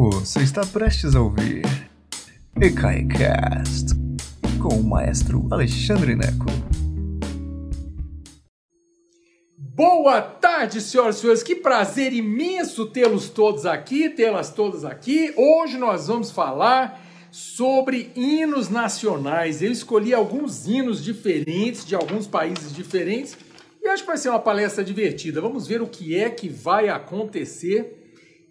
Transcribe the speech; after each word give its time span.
Você 0.00 0.44
está 0.44 0.64
prestes 0.64 1.16
a 1.16 1.20
ouvir 1.20 1.62
EKAICAST 2.62 3.96
com 4.62 4.76
o 4.76 4.84
maestro 4.84 5.48
Alexandre 5.50 6.14
Neco. 6.14 6.46
Boa 9.58 10.22
tarde, 10.22 10.80
senhoras 10.80 11.16
e 11.16 11.20
senhores. 11.20 11.42
Que 11.42 11.56
prazer 11.56 12.12
imenso 12.12 12.86
tê-los 12.86 13.28
todos 13.28 13.66
aqui, 13.66 14.08
tê-las 14.08 14.50
todas 14.50 14.84
aqui. 14.84 15.34
Hoje 15.36 15.76
nós 15.76 16.06
vamos 16.06 16.30
falar 16.30 17.04
sobre 17.32 18.12
hinos 18.14 18.68
nacionais. 18.68 19.62
Eu 19.62 19.72
escolhi 19.72 20.14
alguns 20.14 20.68
hinos 20.68 21.02
diferentes 21.02 21.84
de 21.84 21.96
alguns 21.96 22.24
países 22.28 22.72
diferentes 22.72 23.36
e 23.82 23.88
acho 23.88 24.04
que 24.04 24.08
vai 24.08 24.16
ser 24.16 24.28
uma 24.28 24.38
palestra 24.38 24.84
divertida. 24.84 25.40
Vamos 25.40 25.66
ver 25.66 25.82
o 25.82 25.88
que 25.88 26.16
é 26.16 26.30
que 26.30 26.48
vai 26.48 26.88
acontecer 26.88 27.96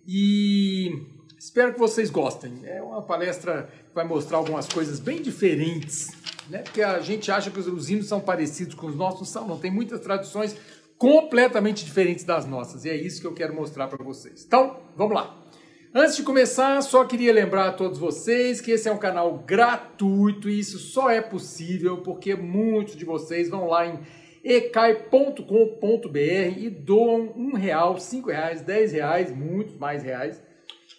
e 0.05 1.15
espero 1.47 1.73
que 1.73 1.79
vocês 1.79 2.09
gostem. 2.09 2.59
É 2.65 2.81
uma 2.81 3.01
palestra 3.01 3.69
que 3.87 3.95
vai 3.95 4.03
mostrar 4.03 4.37
algumas 4.37 4.67
coisas 4.67 4.99
bem 4.99 5.21
diferentes, 5.21 6.11
né? 6.49 6.59
Porque 6.59 6.81
a 6.81 6.99
gente 6.99 7.31
acha 7.31 7.49
que 7.49 7.57
os 7.57 7.89
hinos 7.89 8.07
são 8.07 8.19
parecidos 8.19 8.75
com 8.75 8.87
os 8.87 8.95
nossos, 8.95 9.19
não 9.21 9.25
são, 9.25 9.47
não. 9.47 9.57
Tem 9.57 9.71
muitas 9.71 10.01
tradições 10.01 10.57
completamente 10.97 11.85
diferentes 11.85 12.25
das 12.25 12.45
nossas 12.45 12.83
e 12.83 12.89
é 12.89 12.95
isso 12.95 13.21
que 13.21 13.27
eu 13.27 13.33
quero 13.33 13.55
mostrar 13.55 13.87
para 13.87 14.03
vocês. 14.03 14.43
Então, 14.45 14.77
vamos 14.95 15.15
lá. 15.15 15.41
Antes 15.95 16.17
de 16.17 16.23
começar, 16.23 16.81
só 16.81 17.05
queria 17.05 17.31
lembrar 17.31 17.69
a 17.69 17.71
todos 17.71 17.97
vocês 17.97 18.59
que 18.59 18.71
esse 18.71 18.89
é 18.89 18.91
um 18.91 18.97
canal 18.97 19.37
gratuito 19.39 20.49
e 20.49 20.59
isso 20.59 20.77
só 20.77 21.09
é 21.09 21.21
possível 21.21 22.01
porque 22.01 22.35
muitos 22.35 22.97
de 22.97 23.05
vocês 23.05 23.49
vão 23.49 23.67
lá 23.67 23.87
em 23.87 23.99
ecai.com.br 24.43 25.39
e 26.57 26.69
doam 26.69 27.31
um 27.37 27.55
real, 27.55 27.97
cinco 27.99 28.29
reais, 28.29 28.61
dez 28.61 28.91
reais, 28.91 29.33
muitos 29.33 29.77
mais 29.77 30.03
reais, 30.03 30.41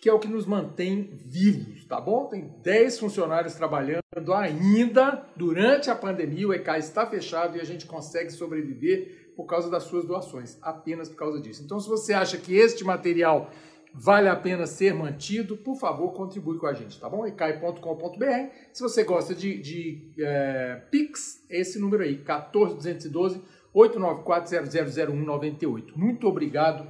que 0.01 0.09
é 0.09 0.13
o 0.13 0.19
que 0.19 0.29
nos 0.29 0.47
mantém 0.47 1.11
vivos, 1.25 1.85
tá 1.85 2.01
bom? 2.01 2.27
Tem 2.27 2.49
10 2.63 2.99
funcionários 2.99 3.55
trabalhando 3.55 4.03
ainda 4.35 5.27
durante 5.37 5.91
a 5.91 5.95
pandemia, 5.95 6.49
o 6.49 6.55
ECAI 6.55 6.79
está 6.79 7.07
fechado 7.07 7.57
e 7.57 7.61
a 7.61 7.65
gente 7.65 7.87
consegue 7.87 8.31
sobreviver 8.31 9.33
por 9.37 9.47
causa 9.47 9.71
das 9.71 9.85
suas 9.85 10.05
doações, 10.05 10.59
apenas 10.63 11.09
por 11.09 11.17
causa 11.17 11.41
disso. 11.41 11.63
Então, 11.65 11.79
se 11.79 11.89
você 11.89 12.13
acha 12.13 12.37
que 12.37 12.57
este 12.57 12.85
material 12.85 13.51
vale 13.95 14.29
a 14.29 14.37
pena 14.37 14.67
ser 14.67 14.95
mantido, 14.95 15.57
por 15.57 15.77
favor, 15.77 16.13
contribui 16.13 16.59
com 16.59 16.67
a 16.67 16.73
gente, 16.73 17.01
tá 17.01 17.09
bom? 17.09 17.27
ecai.com.br. 17.27 18.51
Se 18.73 18.83
você 18.83 19.05
gosta 19.05 19.35
de, 19.35 19.61
de 19.61 20.13
é, 20.19 20.83
Pix, 20.91 21.45
esse 21.49 21.79
número 21.79 22.03
aí, 22.03 22.19
14212 22.19 23.41
894000198. 23.75 25.93
Muito 25.95 26.27
obrigado 26.27 26.89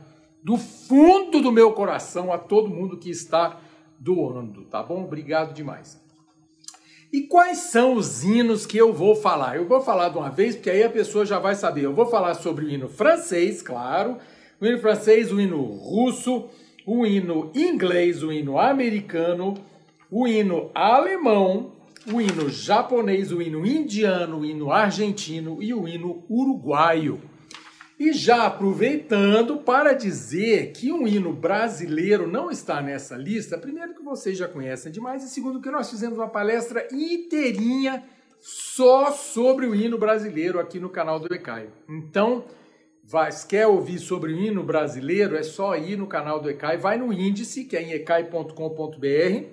do 0.48 0.56
fundo 0.56 1.42
do 1.42 1.52
meu 1.52 1.72
coração 1.72 2.32
a 2.32 2.38
todo 2.38 2.70
mundo 2.70 2.96
que 2.96 3.10
está 3.10 3.60
doando, 3.98 4.64
tá 4.64 4.82
bom? 4.82 5.04
Obrigado 5.04 5.52
demais. 5.52 6.00
E 7.12 7.20
quais 7.20 7.58
são 7.58 7.92
os 7.92 8.24
hinos 8.24 8.64
que 8.64 8.78
eu 8.78 8.90
vou 8.90 9.14
falar? 9.14 9.56
Eu 9.56 9.68
vou 9.68 9.82
falar 9.82 10.08
de 10.08 10.16
uma 10.16 10.30
vez, 10.30 10.56
porque 10.56 10.70
aí 10.70 10.82
a 10.82 10.88
pessoa 10.88 11.26
já 11.26 11.38
vai 11.38 11.54
saber. 11.54 11.84
Eu 11.84 11.92
vou 11.92 12.06
falar 12.06 12.32
sobre 12.32 12.64
o 12.64 12.70
hino 12.70 12.88
francês, 12.88 13.60
claro, 13.60 14.16
o 14.58 14.64
hino 14.64 14.78
francês, 14.78 15.30
o 15.30 15.38
hino 15.38 15.60
russo, 15.60 16.46
o 16.86 17.04
hino 17.04 17.52
inglês, 17.54 18.22
o 18.22 18.32
hino 18.32 18.58
americano, 18.58 19.52
o 20.10 20.26
hino 20.26 20.70
alemão, 20.74 21.72
o 22.10 22.22
hino 22.22 22.48
japonês, 22.48 23.30
o 23.32 23.42
hino 23.42 23.66
indiano, 23.66 24.38
o 24.38 24.46
hino 24.46 24.72
argentino 24.72 25.62
e 25.62 25.74
o 25.74 25.86
hino 25.86 26.24
uruguaio. 26.26 27.20
E 27.98 28.12
já 28.12 28.46
aproveitando 28.46 29.56
para 29.56 29.92
dizer 29.92 30.70
que 30.70 30.92
um 30.92 31.06
hino 31.06 31.32
brasileiro 31.32 32.28
não 32.28 32.48
está 32.48 32.80
nessa 32.80 33.16
lista, 33.16 33.58
primeiro 33.58 33.92
que 33.92 34.04
vocês 34.04 34.38
já 34.38 34.46
conhecem 34.46 34.92
demais, 34.92 35.24
e 35.24 35.28
segundo 35.28 35.60
que 35.60 35.68
nós 35.70 35.90
fizemos 35.90 36.16
uma 36.16 36.28
palestra 36.28 36.86
inteirinha 36.92 38.04
só 38.38 39.10
sobre 39.10 39.66
o 39.66 39.74
hino 39.74 39.98
brasileiro 39.98 40.60
aqui 40.60 40.78
no 40.78 40.88
canal 40.88 41.18
do 41.18 41.34
ECAI. 41.34 41.70
Então, 41.88 42.44
vai, 43.02 43.30
quer 43.48 43.66
ouvir 43.66 43.98
sobre 43.98 44.32
o 44.32 44.36
hino 44.38 44.62
brasileiro, 44.62 45.34
é 45.34 45.42
só 45.42 45.76
ir 45.76 45.96
no 45.96 46.06
canal 46.06 46.40
do 46.40 46.48
ECAI, 46.48 46.76
vai 46.76 46.98
no 46.98 47.12
índice, 47.12 47.64
que 47.64 47.76
é 47.76 47.82
em 47.82 47.92
ecai.com.br, 47.94 49.46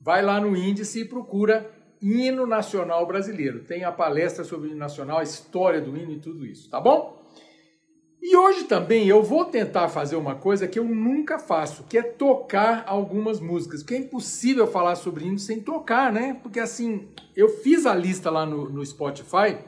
vai 0.00 0.22
lá 0.22 0.40
no 0.40 0.56
índice 0.56 1.00
e 1.00 1.04
procura 1.04 1.68
hino 2.00 2.46
nacional 2.46 3.04
brasileiro. 3.04 3.64
Tem 3.64 3.82
a 3.82 3.90
palestra 3.90 4.44
sobre 4.44 4.68
o 4.68 4.70
hino 4.70 4.78
nacional, 4.78 5.18
a 5.18 5.24
história 5.24 5.80
do 5.80 5.96
hino 5.96 6.12
e 6.12 6.20
tudo 6.20 6.46
isso, 6.46 6.70
tá 6.70 6.80
bom? 6.80 7.23
E 8.26 8.34
hoje 8.34 8.64
também 8.64 9.06
eu 9.06 9.22
vou 9.22 9.44
tentar 9.44 9.90
fazer 9.90 10.16
uma 10.16 10.34
coisa 10.34 10.66
que 10.66 10.78
eu 10.78 10.84
nunca 10.84 11.38
faço, 11.38 11.84
que 11.84 11.98
é 11.98 12.02
tocar 12.02 12.82
algumas 12.86 13.38
músicas, 13.38 13.82
porque 13.82 13.96
é 13.96 13.98
impossível 13.98 14.66
falar 14.66 14.96
sobre 14.96 15.26
hino 15.26 15.38
sem 15.38 15.60
tocar, 15.60 16.10
né? 16.10 16.32
Porque 16.42 16.58
assim, 16.58 17.06
eu 17.36 17.50
fiz 17.58 17.84
a 17.84 17.94
lista 17.94 18.30
lá 18.30 18.46
no, 18.46 18.70
no 18.70 18.84
Spotify, 18.86 19.58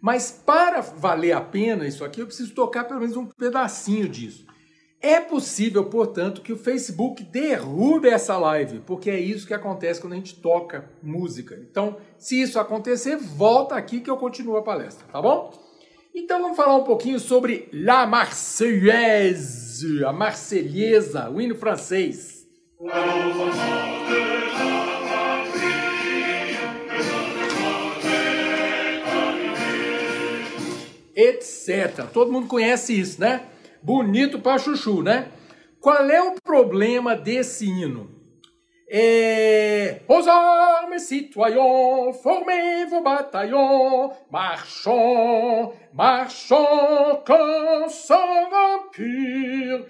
mas 0.00 0.30
para 0.30 0.80
valer 0.80 1.32
a 1.32 1.40
pena 1.40 1.88
isso 1.88 2.04
aqui, 2.04 2.20
eu 2.20 2.26
preciso 2.26 2.54
tocar 2.54 2.84
pelo 2.84 3.00
menos 3.00 3.16
um 3.16 3.26
pedacinho 3.26 4.08
disso. 4.08 4.46
É 5.00 5.18
possível, 5.18 5.86
portanto, 5.86 6.42
que 6.42 6.52
o 6.52 6.56
Facebook 6.56 7.24
derrube 7.24 8.08
essa 8.08 8.38
live, 8.38 8.78
porque 8.86 9.10
é 9.10 9.18
isso 9.18 9.48
que 9.48 9.54
acontece 9.54 10.00
quando 10.00 10.12
a 10.12 10.16
gente 10.16 10.36
toca 10.36 10.88
música. 11.02 11.58
Então, 11.68 11.96
se 12.16 12.40
isso 12.40 12.60
acontecer, 12.60 13.16
volta 13.16 13.74
aqui 13.74 14.00
que 14.00 14.08
eu 14.08 14.16
continuo 14.16 14.56
a 14.56 14.62
palestra, 14.62 15.04
tá 15.10 15.20
bom? 15.20 15.68
Então 16.14 16.42
vamos 16.42 16.56
falar 16.56 16.76
um 16.76 16.84
pouquinho 16.84 17.18
sobre 17.18 17.68
La 17.72 18.06
Marseillaise, 18.06 20.04
a 20.04 20.12
Marselhesa, 20.12 21.30
o 21.30 21.40
hino 21.40 21.54
francês. 21.54 22.40
etc. 31.14 32.06
Todo 32.12 32.32
mundo 32.32 32.46
conhece 32.46 32.98
isso, 32.98 33.20
né? 33.20 33.46
Bonito 33.82 34.38
para 34.38 34.58
chuchu, 34.58 35.02
né? 35.02 35.28
Qual 35.78 36.10
é 36.10 36.22
o 36.22 36.34
problema 36.42 37.14
desse 37.14 37.66
hino? 37.66 38.19
É... 38.92 40.00
Aux 40.08 40.26
armes, 40.26 41.02
citoyens, 41.02 42.12
formez 42.20 42.86
vos 42.86 43.00
bataillons, 43.00 44.10
marchons, 44.30 45.72
marchons, 45.94 47.20
comme 47.24 47.88
sang 47.88 48.50
pur, 48.92 49.86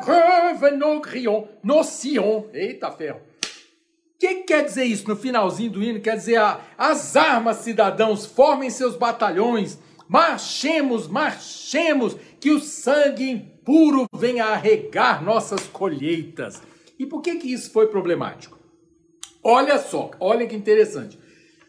preuve 0.00 0.76
nos 0.76 1.00
grillons, 1.00 1.48
nos 1.64 1.86
sillons. 1.86 2.44
Eita 2.54 2.92
ferro! 2.92 3.18
O 3.18 4.18
que 4.18 4.34
quer 4.44 4.64
dizer 4.64 4.84
isso 4.84 5.08
no 5.08 5.16
finalzinho 5.16 5.72
do 5.72 5.82
hino? 5.82 6.00
Quer 6.00 6.16
dizer, 6.16 6.40
as 6.78 7.16
armas, 7.16 7.56
cidadãos, 7.56 8.24
formem 8.24 8.70
seus 8.70 8.96
batalhões, 8.96 9.78
Marchemos, 10.08 11.08
marchemos, 11.08 12.16
que 12.38 12.50
o 12.52 12.60
sangue 12.60 13.28
impuro 13.28 14.06
venha 14.14 14.46
a 14.46 14.56
regar 14.56 15.22
nossas 15.22 15.66
colheitas. 15.66 16.62
E 16.98 17.06
por 17.06 17.20
que, 17.20 17.36
que 17.36 17.52
isso 17.52 17.70
foi 17.70 17.88
problemático? 17.88 18.58
Olha 19.42 19.78
só, 19.78 20.10
olha 20.18 20.46
que 20.46 20.56
interessante. 20.56 21.18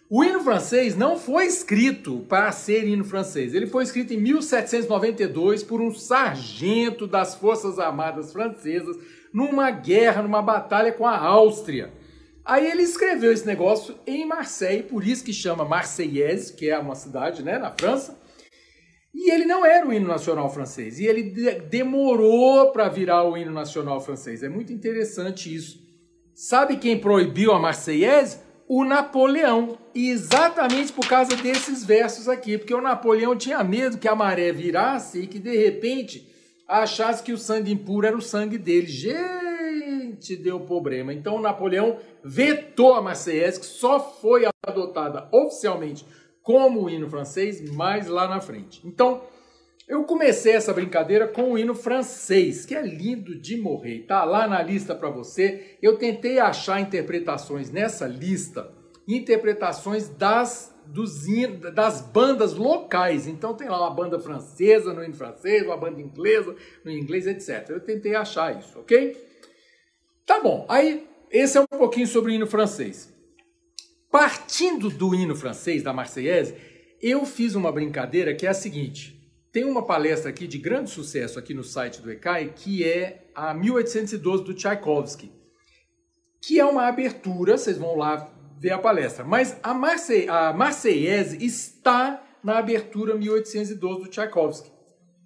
O 0.09 0.23
hino 0.23 0.39
francês 0.39 0.95
não 0.95 1.19
foi 1.19 1.45
escrito 1.45 2.25
para 2.29 2.49
ser 2.53 2.87
hino 2.87 3.03
francês. 3.03 3.53
Ele 3.53 3.67
foi 3.67 3.83
escrito 3.83 4.13
em 4.13 4.17
1792 4.17 5.63
por 5.63 5.81
um 5.81 5.93
sargento 5.93 7.05
das 7.05 7.35
Forças 7.35 7.77
Armadas 7.77 8.31
Francesas 8.31 8.97
numa 9.33 9.69
guerra, 9.69 10.21
numa 10.21 10.41
batalha 10.41 10.93
com 10.93 11.05
a 11.05 11.17
Áustria. 11.17 11.91
Aí 12.45 12.71
ele 12.71 12.83
escreveu 12.83 13.33
esse 13.33 13.45
negócio 13.45 13.95
em 14.07 14.25
Marseille, 14.25 14.83
por 14.83 15.05
isso 15.05 15.25
que 15.25 15.33
chama 15.33 15.65
Marseillaise, 15.65 16.53
que 16.53 16.69
é 16.69 16.79
uma 16.79 16.95
cidade 16.95 17.43
né, 17.43 17.57
na 17.57 17.71
França. 17.71 18.17
E 19.13 19.31
ele 19.31 19.45
não 19.45 19.65
era 19.65 19.87
o 19.87 19.93
hino 19.93 20.07
nacional 20.07 20.49
francês. 20.49 20.99
E 20.99 21.05
ele 21.05 21.23
de 21.23 21.51
demorou 21.61 22.71
para 22.71 22.89
virar 22.89 23.23
o 23.23 23.37
hino 23.37 23.51
nacional 23.51 23.99
francês. 23.99 24.43
É 24.43 24.49
muito 24.49 24.71
interessante 24.71 25.53
isso. 25.53 25.79
Sabe 26.33 26.77
quem 26.77 26.99
proibiu 26.99 27.51
a 27.51 27.59
Marseillaise? 27.59 28.39
O 28.67 28.83
Napoleão. 28.83 29.77
E 29.95 30.09
exatamente 30.09 30.93
por 30.93 31.07
causa 31.07 31.35
desses 31.35 31.83
versos 31.83 32.29
aqui. 32.29 32.57
Porque 32.57 32.73
o 32.73 32.81
Napoleão 32.81 33.35
tinha 33.35 33.63
medo 33.63 33.97
que 33.97 34.07
a 34.07 34.15
maré 34.15 34.51
virasse 34.51 35.21
e 35.21 35.27
que 35.27 35.39
de 35.39 35.57
repente 35.57 36.29
achasse 36.67 37.23
que 37.23 37.31
o 37.31 37.37
sangue 37.37 37.71
impuro 37.71 38.05
era 38.05 38.15
o 38.15 38.21
sangue 38.21 38.57
dele. 38.57 38.87
Gente, 38.87 40.35
deu 40.35 40.59
problema. 40.59 41.13
Então 41.13 41.37
o 41.37 41.41
Napoleão 41.41 41.97
vetou 42.23 42.93
a 42.93 43.01
Marseillaise, 43.01 43.59
que 43.59 43.65
só 43.65 43.99
foi 43.99 44.43
adotada 44.65 45.27
oficialmente 45.31 46.05
como 46.47 46.83
o 46.83 46.89
hino 46.89 47.09
francês 47.09 47.59
mais 47.71 48.07
lá 48.07 48.25
na 48.25 48.39
frente. 48.39 48.79
Então, 48.87 49.21
eu 49.85 50.05
comecei 50.05 50.53
essa 50.53 50.73
brincadeira 50.73 51.27
com 51.27 51.51
o 51.51 51.57
hino 51.57 51.75
francês, 51.75 52.65
que 52.65 52.73
é 52.73 52.81
lindo 52.81 53.37
de 53.37 53.57
morrer. 53.57 54.05
Tá 54.07 54.23
lá 54.23 54.47
na 54.47 54.63
lista 54.63 54.95
para 54.95 55.09
você. 55.09 55.77
Eu 55.81 55.97
tentei 55.97 56.39
achar 56.39 56.79
interpretações 56.79 57.69
nessa 57.69 58.07
lista, 58.07 58.71
interpretações 59.05 60.07
das 60.07 60.73
dos 60.85 61.25
das 61.75 61.99
bandas 61.99 62.53
locais. 62.53 63.27
Então 63.27 63.53
tem 63.53 63.67
lá 63.67 63.81
uma 63.81 63.93
banda 63.93 64.17
francesa 64.17 64.93
no 64.93 65.03
hino 65.03 65.15
francês, 65.15 65.65
uma 65.65 65.75
banda 65.75 65.99
inglesa 65.99 66.55
no 66.85 66.89
inglês, 66.89 67.27
etc. 67.27 67.71
Eu 67.71 67.81
tentei 67.81 68.15
achar 68.15 68.57
isso, 68.57 68.79
ok? 68.79 69.21
Tá 70.25 70.39
bom, 70.39 70.65
aí 70.69 71.05
esse 71.29 71.57
é 71.57 71.61
um 71.61 71.65
pouquinho 71.65 72.07
sobre 72.07 72.31
o 72.31 72.35
hino 72.35 72.47
francês. 72.47 73.16
Partindo 74.11 74.89
do 74.89 75.13
hino 75.13 75.35
francês, 75.35 75.83
da 75.83 75.93
Marseillaise, 75.93 76.55
eu 77.01 77.25
fiz 77.25 77.55
uma 77.55 77.71
brincadeira 77.71 78.33
que 78.33 78.45
é 78.45 78.49
a 78.49 78.53
seguinte. 78.53 79.17
Tem 79.51 79.63
uma 79.63 79.85
palestra 79.85 80.29
aqui 80.29 80.47
de 80.47 80.57
grande 80.57 80.89
sucesso 80.89 81.37
aqui 81.39 81.53
no 81.53 81.63
site 81.63 82.01
do 82.01 82.11
ECAI, 82.11 82.53
que 82.55 82.83
é 82.83 83.27
a 83.33 83.53
1812 83.53 84.43
do 84.43 84.53
Tchaikovsky, 84.53 85.31
que 86.41 86.59
é 86.59 86.65
uma 86.65 86.87
abertura, 86.87 87.57
vocês 87.57 87.77
vão 87.77 87.97
lá 87.97 88.31
ver 88.59 88.71
a 88.71 88.77
palestra. 88.77 89.23
Mas 89.23 89.57
a, 89.61 89.73
Marse 89.73 90.27
a 90.29 90.53
Marseillaise 90.53 91.43
está 91.43 92.23
na 92.43 92.57
abertura 92.57 93.15
1812 93.15 94.03
do 94.03 94.09
Tchaikovsky. 94.09 94.71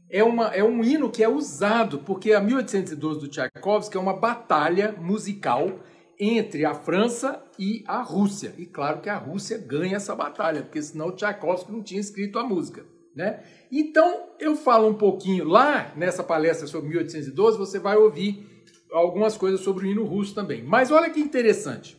É, 0.09 0.23
uma, 0.23 0.47
é 0.47 0.63
um 0.63 0.83
hino 0.83 1.09
que 1.09 1.23
é 1.23 1.29
usado, 1.29 1.99
porque 1.99 2.33
a 2.33 2.41
1812 2.41 3.19
do 3.19 3.27
Tchaikovsky 3.27 3.95
é 3.95 3.99
uma 3.99 4.15
batalha 4.15 4.93
musical 4.99 5.79
entre 6.23 6.63
a 6.65 6.75
França 6.75 7.43
e 7.57 7.83
a 7.87 8.03
Rússia. 8.03 8.53
E 8.55 8.67
claro 8.67 9.01
que 9.01 9.09
a 9.09 9.17
Rússia 9.17 9.57
ganha 9.57 9.95
essa 9.95 10.15
batalha, 10.15 10.61
porque 10.61 10.79
senão 10.79 11.07
o 11.07 11.11
Tchaikovsky 11.13 11.71
não 11.71 11.81
tinha 11.81 11.99
escrito 11.99 12.37
a 12.37 12.43
música. 12.43 12.85
Né? 13.15 13.43
Então, 13.71 14.29
eu 14.39 14.55
falo 14.55 14.87
um 14.87 14.93
pouquinho 14.93 15.45
lá 15.45 15.91
nessa 15.97 16.23
palestra 16.23 16.67
sobre 16.67 16.89
1812, 16.89 17.57
você 17.57 17.79
vai 17.79 17.97
ouvir 17.97 18.47
algumas 18.91 19.35
coisas 19.35 19.61
sobre 19.61 19.87
o 19.87 19.91
hino 19.91 20.05
russo 20.05 20.35
também. 20.35 20.61
Mas 20.61 20.91
olha 20.91 21.09
que 21.09 21.19
interessante. 21.19 21.97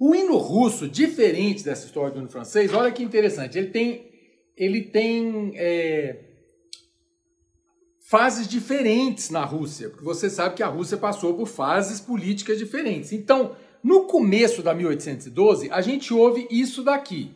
O 0.00 0.14
hino 0.14 0.38
russo, 0.38 0.88
diferente 0.88 1.62
dessa 1.62 1.84
história 1.84 2.10
do 2.10 2.20
hino 2.20 2.30
francês, 2.30 2.72
olha 2.72 2.90
que 2.90 3.02
interessante. 3.02 3.58
Ele 3.58 3.68
tem, 3.68 4.10
ele 4.56 4.80
tem 4.80 5.52
é, 5.56 6.23
fases 8.06 8.46
diferentes 8.46 9.30
na 9.30 9.44
Rússia, 9.44 9.88
porque 9.88 10.04
você 10.04 10.28
sabe 10.28 10.54
que 10.54 10.62
a 10.62 10.68
Rússia 10.68 10.96
passou 10.96 11.34
por 11.34 11.46
fases 11.46 12.00
políticas 12.00 12.58
diferentes. 12.58 13.12
Então, 13.12 13.56
no 13.82 14.04
começo 14.04 14.62
da 14.62 14.74
1812, 14.74 15.70
a 15.70 15.80
gente 15.80 16.12
ouve 16.12 16.46
isso 16.50 16.82
daqui. 16.82 17.34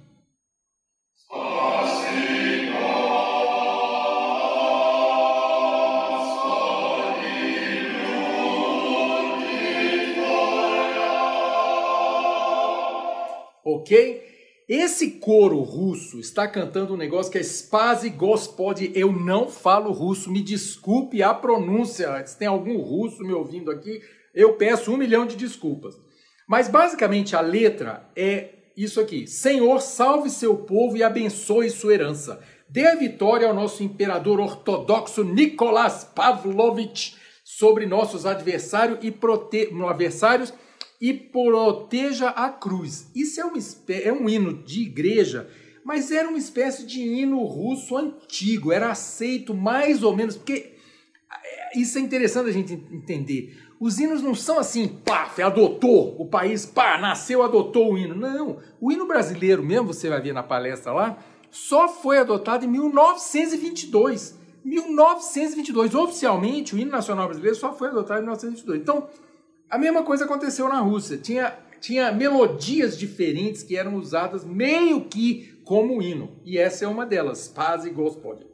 ok? 13.89 14.28
Esse 14.69 15.13
coro 15.13 15.61
russo 15.63 16.21
está 16.21 16.47
cantando 16.47 16.93
um 16.93 16.97
negócio 16.99 17.33
que 17.33 17.39
é 17.39 17.43
Spazi 17.43 18.11
Gospodi. 18.11 18.93
Eu 18.95 19.11
não 19.11 19.49
falo 19.49 19.93
russo, 19.93 20.31
me 20.31 20.43
desculpe 20.43 21.23
a 21.23 21.33
pronúncia. 21.33 22.27
Se 22.27 22.39
tem 22.39 22.47
algum 22.47 22.77
russo 22.77 23.23
me 23.23 23.33
ouvindo 23.33 23.71
aqui, 23.71 24.03
eu 24.35 24.53
peço 24.57 24.93
um 24.93 24.99
milhão 24.99 25.25
de 25.25 25.37
desculpas. 25.37 25.99
Mas 26.47 26.69
basicamente 26.69 27.35
a 27.35 27.41
letra 27.41 28.11
é 28.15 28.51
isso 28.77 29.01
aqui: 29.01 29.27
Senhor, 29.27 29.81
salve 29.81 30.29
seu 30.29 30.55
povo 30.59 30.99
e 30.99 31.03
abençoe 31.03 31.71
sua 31.71 31.95
herança. 31.95 32.39
Dê 32.69 32.87
a 32.89 32.95
vitória 32.95 33.49
ao 33.49 33.55
nosso 33.55 33.83
imperador 33.83 34.39
ortodoxo 34.39 35.25
Nicolás 35.25 36.05
Pavlovich 36.05 37.17
sobre 37.43 37.87
nossos 37.87 38.27
adversários 38.27 38.99
e 39.01 39.11
prote... 39.11 39.71
adversários 39.89 40.53
e 41.01 41.13
proteja 41.13 42.29
a 42.31 42.49
cruz. 42.51 43.11
Isso 43.15 43.41
é, 43.89 44.09
é 44.09 44.13
um 44.13 44.29
hino 44.29 44.53
de 44.53 44.83
igreja, 44.83 45.49
mas 45.85 46.11
era 46.11 46.29
uma 46.29 46.39
espécie 46.39 46.85
de 46.85 47.01
hino 47.01 47.43
russo 47.45 47.97
antigo, 47.97 48.73
era 48.73 48.91
aceito 48.91 49.55
mais 49.55 50.03
ou 50.03 50.15
menos, 50.15 50.37
porque 50.37 50.75
é, 51.33 51.79
isso 51.79 51.99
é 51.99 52.01
interessante 52.01 52.49
a 52.49 52.53
gente 52.53 52.73
entender. 52.93 53.57
Os 53.81 53.99
hinos 54.01 54.21
não 54.21 54.35
são 54.35 54.59
assim, 54.59 54.89
pá, 54.89 55.33
adotou 55.43 56.17
o 56.21 56.27
país, 56.27 56.67
pá, 56.67 56.99
nasceu, 56.99 57.45
adotou 57.45 57.93
o 57.93 57.99
hino. 57.99 58.15
Não, 58.15 58.59
o 58.81 58.91
hino 58.91 59.07
brasileiro 59.07 59.63
mesmo, 59.63 59.87
você 59.87 60.09
vai 60.09 60.21
ver 60.21 60.33
na 60.33 60.43
palestra 60.43 60.93
lá, 60.93 61.19
só 61.51 61.89
foi 61.89 62.19
adotado 62.19 62.65
em 62.65 62.69
1922. 62.69 64.37
1922, 64.65 65.95
oficialmente, 65.95 66.75
o 66.75 66.79
hino 66.79 66.91
nacional 66.91 67.27
brasileiro 67.27 67.57
só 67.57 67.73
foi 67.73 67.89
adotado 67.89 68.19
em 68.19 68.25
1922. 68.25 68.81
Então, 68.81 69.09
a 69.71 69.79
mesma 69.79 70.03
coisa 70.03 70.25
aconteceu 70.25 70.69
na 70.69 70.81
Rússia. 70.81 71.17
Tinha, 71.17 71.59
tinha 71.81 72.13
melodias 72.13 72.99
diferentes 72.99 73.63
que 73.63 73.77
eram 73.77 73.97
usadas 73.97 74.45
meio 74.45 75.03
que 75.03 75.61
como 75.65 76.01
hino. 76.01 76.41
E 76.45 76.57
essa 76.57 76.85
é 76.85 76.89
uma 76.89 77.05
delas, 77.05 77.49
Paz 77.49 77.85
e 77.85 77.91
Gospod. 77.91 78.47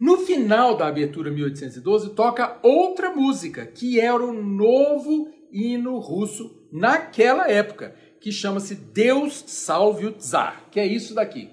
No 0.00 0.18
final 0.18 0.76
da 0.76 0.86
abertura 0.86 1.30
1812, 1.30 2.10
toca 2.10 2.58
outra 2.62 3.10
música, 3.10 3.66
que 3.66 3.98
era 3.98 4.24
o 4.24 4.32
novo 4.32 5.28
hino 5.50 5.98
russo 5.98 6.66
naquela 6.70 7.50
época, 7.50 7.94
que 8.20 8.30
chama-se 8.30 8.74
Deus 8.76 9.44
Salve 9.46 10.06
o 10.06 10.12
Tsar, 10.12 10.68
que 10.70 10.78
é 10.78 10.86
isso 10.86 11.14
daqui. 11.14 11.50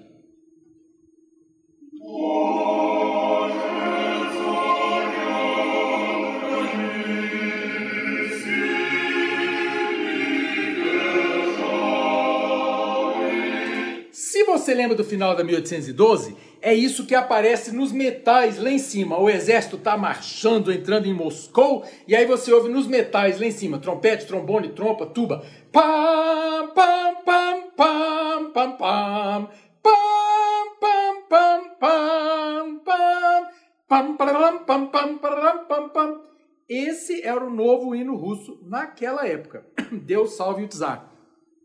Você 14.66 14.74
lembra 14.74 14.96
do 14.96 15.04
final 15.04 15.36
da 15.36 15.44
1812, 15.44 16.36
é 16.60 16.74
isso 16.74 17.06
que 17.06 17.14
aparece 17.14 17.72
nos 17.72 17.92
metais 17.92 18.58
lá 18.58 18.68
em 18.68 18.80
cima. 18.80 19.16
O 19.16 19.30
exército 19.30 19.76
está 19.76 19.96
marchando, 19.96 20.72
entrando 20.72 21.06
em 21.06 21.14
Moscou, 21.14 21.84
e 22.08 22.16
aí 22.16 22.26
você 22.26 22.52
ouve 22.52 22.68
nos 22.68 22.88
metais 22.88 23.38
lá 23.38 23.46
em 23.46 23.52
cima, 23.52 23.78
trompete, 23.78 24.26
trombone, 24.26 24.70
trompa, 24.70 25.06
tuba. 25.06 25.44
Pam, 25.70 26.72
pam, 26.74 27.14
pam, 27.24 27.70
pam, 27.76 28.50
pam, 28.52 28.76
pam. 28.76 29.48
Pam, 29.84 30.76
pam, 30.80 31.22
pam, 31.28 31.76
pam, 31.78 32.80
pam. 32.84 33.50
Pam, 33.86 34.16
pam, 34.16 34.64
pam, 34.64 34.86
pam, 34.88 35.64
pam, 35.68 35.88
pam. 35.90 36.20
Esse 36.68 37.22
era 37.22 37.44
o 37.44 37.50
novo 37.50 37.94
hino 37.94 38.16
russo 38.16 38.58
naquela 38.64 39.28
época. 39.28 39.64
Deus 39.92 40.32
salve 40.32 40.64
o 40.64 40.68
czar. 40.68 41.15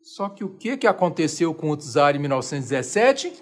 Só 0.01 0.30
que 0.30 0.44
o 0.44 0.50
que, 0.50 0.77
que 0.77 0.88
aconteceu 0.88 1.53
com 1.53 1.69
o 1.69 1.77
Tsar 1.77 2.15
em 2.15 2.19
1917? 2.19 3.33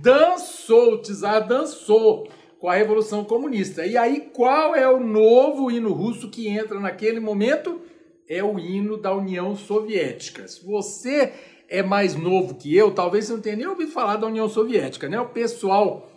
Dançou, 0.00 0.94
o 0.94 1.02
Tsar 1.02 1.46
dançou 1.46 2.28
com 2.58 2.70
a 2.70 2.74
Revolução 2.74 3.22
Comunista. 3.22 3.84
E 3.84 3.96
aí, 3.96 4.30
qual 4.32 4.74
é 4.74 4.88
o 4.88 4.98
novo 4.98 5.70
hino 5.70 5.92
russo 5.92 6.30
que 6.30 6.48
entra 6.48 6.80
naquele 6.80 7.20
momento? 7.20 7.82
É 8.26 8.42
o 8.42 8.58
hino 8.58 8.96
da 8.96 9.14
União 9.14 9.54
Soviética. 9.54 10.48
Se 10.48 10.64
você 10.64 11.32
é 11.68 11.82
mais 11.82 12.14
novo 12.14 12.54
que 12.54 12.74
eu, 12.74 12.90
talvez 12.90 13.26
você 13.26 13.32
não 13.34 13.40
tenha 13.40 13.56
nem 13.56 13.66
ouvido 13.66 13.92
falar 13.92 14.16
da 14.16 14.26
União 14.26 14.48
Soviética, 14.48 15.08
né? 15.08 15.20
O 15.20 15.28
pessoal, 15.28 16.10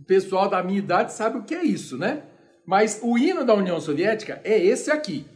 o 0.00 0.04
pessoal 0.04 0.48
da 0.48 0.62
minha 0.62 0.78
idade 0.78 1.12
sabe 1.12 1.36
o 1.36 1.42
que 1.42 1.54
é 1.54 1.62
isso, 1.62 1.98
né? 1.98 2.22
Mas 2.64 3.00
o 3.02 3.18
hino 3.18 3.44
da 3.44 3.52
União 3.52 3.78
Soviética 3.78 4.40
é 4.44 4.58
esse 4.58 4.90
aqui. 4.90 5.26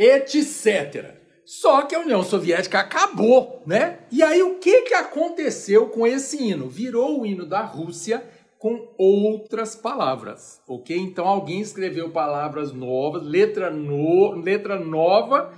Etc. 0.00 1.16
Só 1.44 1.82
que 1.82 1.94
a 1.94 2.00
União 2.00 2.22
Soviética 2.22 2.78
acabou, 2.78 3.62
né? 3.66 3.98
E 4.10 4.22
aí 4.22 4.42
o 4.42 4.54
que, 4.54 4.82
que 4.82 4.94
aconteceu 4.94 5.88
com 5.88 6.06
esse 6.06 6.42
hino? 6.42 6.70
Virou 6.70 7.20
o 7.20 7.26
hino 7.26 7.44
da 7.44 7.60
Rússia 7.60 8.24
com 8.58 8.88
outras 8.96 9.74
palavras, 9.76 10.62
ok? 10.66 10.96
Então 10.96 11.26
alguém 11.26 11.60
escreveu 11.60 12.10
palavras 12.10 12.72
novas, 12.72 13.22
letra, 13.22 13.70
no, 13.70 14.32
letra 14.32 14.78
nova 14.78 15.52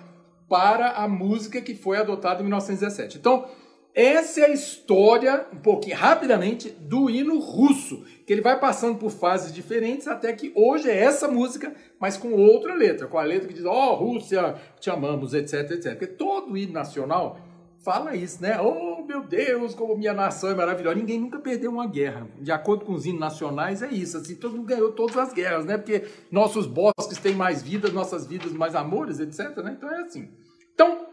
para 0.48 0.90
a 0.92 1.06
música 1.06 1.60
que 1.60 1.74
foi 1.74 1.98
adotada 1.98 2.40
em 2.40 2.44
1917. 2.44 3.18
Então, 3.18 3.46
essa 3.94 4.40
é 4.40 4.44
a 4.46 4.52
história, 4.52 5.46
um 5.52 5.58
pouquinho 5.58 5.96
rapidamente, 5.96 6.70
do 6.70 7.10
hino 7.10 7.38
russo, 7.38 8.04
que 8.32 8.34
ele 8.34 8.40
vai 8.40 8.58
passando 8.58 8.96
por 8.96 9.10
fases 9.10 9.52
diferentes 9.52 10.08
até 10.08 10.32
que 10.32 10.50
hoje 10.56 10.88
é 10.88 10.96
essa 10.96 11.28
música, 11.28 11.74
mas 12.00 12.16
com 12.16 12.32
outra 12.32 12.74
letra, 12.74 13.06
com 13.06 13.18
a 13.18 13.22
letra 13.22 13.46
que 13.46 13.52
diz, 13.52 13.66
ó, 13.66 13.92
oh, 13.92 13.94
Rússia, 13.96 14.54
te 14.80 14.88
amamos, 14.88 15.34
etc, 15.34 15.70
etc. 15.70 15.90
Porque 15.90 16.06
todo 16.06 16.56
hino 16.56 16.72
nacional 16.72 17.38
fala 17.84 18.16
isso, 18.16 18.40
né? 18.40 18.58
Oh, 18.58 19.04
meu 19.04 19.22
Deus, 19.22 19.74
como 19.74 19.98
minha 19.98 20.14
nação 20.14 20.48
é 20.48 20.54
maravilhosa. 20.54 20.96
Ninguém 20.96 21.20
nunca 21.20 21.38
perdeu 21.40 21.70
uma 21.70 21.86
guerra. 21.86 22.26
De 22.40 22.50
acordo 22.50 22.86
com 22.86 22.94
os 22.94 23.04
hinos 23.04 23.20
nacionais, 23.20 23.82
é 23.82 23.88
isso. 23.88 24.16
Assim, 24.16 24.34
todo 24.34 24.56
mundo 24.56 24.66
ganhou 24.66 24.92
todas 24.92 25.18
as 25.18 25.34
guerras, 25.34 25.66
né? 25.66 25.76
Porque 25.76 26.06
nossos 26.30 26.66
bosques 26.66 27.18
têm 27.18 27.34
mais 27.34 27.62
vidas, 27.62 27.92
nossas 27.92 28.26
vidas 28.26 28.50
mais 28.52 28.74
amores, 28.74 29.20
etc. 29.20 29.58
Né? 29.58 29.76
Então 29.76 29.90
é 29.90 30.00
assim. 30.00 30.30
Então, 30.72 31.06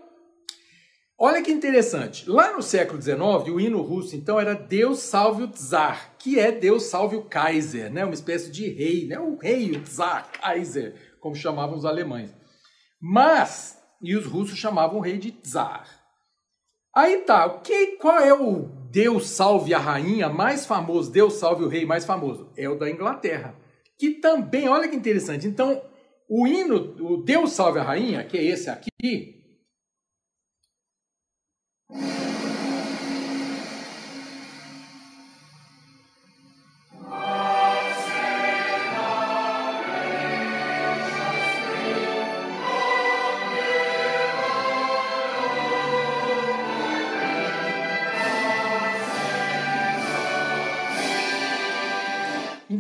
Olha 1.22 1.42
que 1.42 1.52
interessante. 1.52 2.30
Lá 2.30 2.54
no 2.54 2.62
século 2.64 3.02
XIX, 3.02 3.20
o 3.54 3.60
hino 3.60 3.82
russo, 3.82 4.16
então, 4.16 4.40
era 4.40 4.54
Deus 4.54 5.00
salve 5.00 5.44
o 5.44 5.50
Tsar, 5.50 6.16
que 6.18 6.40
é 6.40 6.50
Deus 6.50 6.84
salve 6.84 7.18
o 7.18 7.24
Kaiser, 7.24 7.92
né? 7.92 8.06
uma 8.06 8.14
espécie 8.14 8.50
de 8.50 8.70
rei, 8.70 9.06
né? 9.06 9.20
o 9.20 9.36
rei, 9.36 9.72
o 9.72 9.82
Tsar, 9.82 10.32
Kaiser, 10.32 10.96
como 11.20 11.36
chamavam 11.36 11.76
os 11.76 11.84
alemães. 11.84 12.34
Mas, 13.02 13.78
e 14.02 14.16
os 14.16 14.26
russos 14.26 14.58
chamavam 14.58 15.00
o 15.00 15.02
rei 15.02 15.18
de 15.18 15.32
Tsar. 15.32 15.86
Aí 16.96 17.18
tá, 17.18 17.50
que, 17.60 17.98
qual 17.98 18.20
é 18.20 18.34
o 18.34 18.70
Deus 18.90 19.30
salve 19.30 19.74
a 19.74 19.80
rainha 19.80 20.30
mais 20.30 20.66
famoso, 20.66 21.12
Deus 21.12 21.34
salve 21.34 21.66
o 21.66 21.68
rei 21.68 21.86
mais 21.86 22.06
famoso? 22.06 22.50
É 22.56 22.70
o 22.70 22.80
da 22.80 22.90
Inglaterra. 22.90 23.56
Que 23.98 24.12
também, 24.12 24.70
olha 24.70 24.88
que 24.88 24.96
interessante. 24.96 25.46
Então, 25.46 25.82
o 26.30 26.48
hino, 26.48 26.96
o 27.02 27.18
Deus 27.18 27.52
salve 27.52 27.78
a 27.78 27.84
rainha, 27.84 28.24
que 28.24 28.38
é 28.38 28.44
esse 28.46 28.70
aqui, 28.70 29.39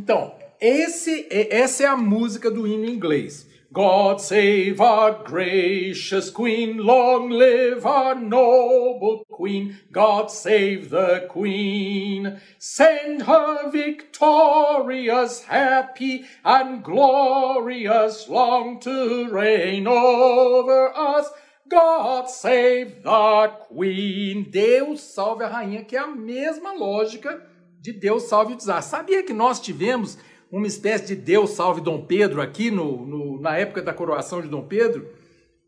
Então, 0.09 0.35
esse, 0.61 1.27
essa 1.29 1.83
é 1.83 1.85
a 1.87 1.97
música 1.97 2.49
do 2.49 2.67
hino 2.67 2.85
inglês. 2.85 3.47
God 3.71 4.19
save 4.19 4.81
our 4.81 5.23
gracious 5.23 6.31
Queen, 6.31 6.77
long 6.77 7.29
live 7.29 7.85
our 7.85 8.15
noble 8.15 9.23
Queen. 9.29 9.77
God 9.91 10.31
save 10.31 10.89
the 10.89 11.27
Queen, 11.29 12.41
send 12.57 13.23
her 13.23 13.69
victorious, 13.69 15.43
happy, 15.43 16.25
and 16.43 16.83
glorious, 16.83 18.27
long 18.27 18.79
to 18.79 19.29
reign 19.29 19.85
over 19.85 20.91
us. 20.97 21.29
God 21.69 22.27
save 22.27 23.03
the 23.03 23.51
Queen. 23.67 24.49
Deus 24.49 25.01
salve 25.01 25.43
a 25.43 25.47
rainha, 25.47 25.85
que 25.85 25.95
é 25.95 25.99
a 25.99 26.07
mesma 26.07 26.73
lógica 26.73 27.39
de 27.79 27.93
Deus 27.93 28.23
salve 28.23 28.53
o 28.53 28.57
desastre. 28.57 28.97
Sabia 28.97 29.23
que 29.23 29.33
nós 29.33 29.59
tivemos 29.59 30.17
uma 30.51 30.67
espécie 30.67 31.07
de 31.07 31.15
Deus 31.15 31.51
salve 31.51 31.81
Dom 31.81 32.01
Pedro 32.05 32.41
aqui 32.41 32.71
no, 32.71 33.05
no 33.05 33.41
na 33.41 33.57
época 33.57 33.81
da 33.81 33.93
coroação 33.93 34.41
de 34.41 34.47
Dom 34.47 34.63
Pedro? 34.63 35.07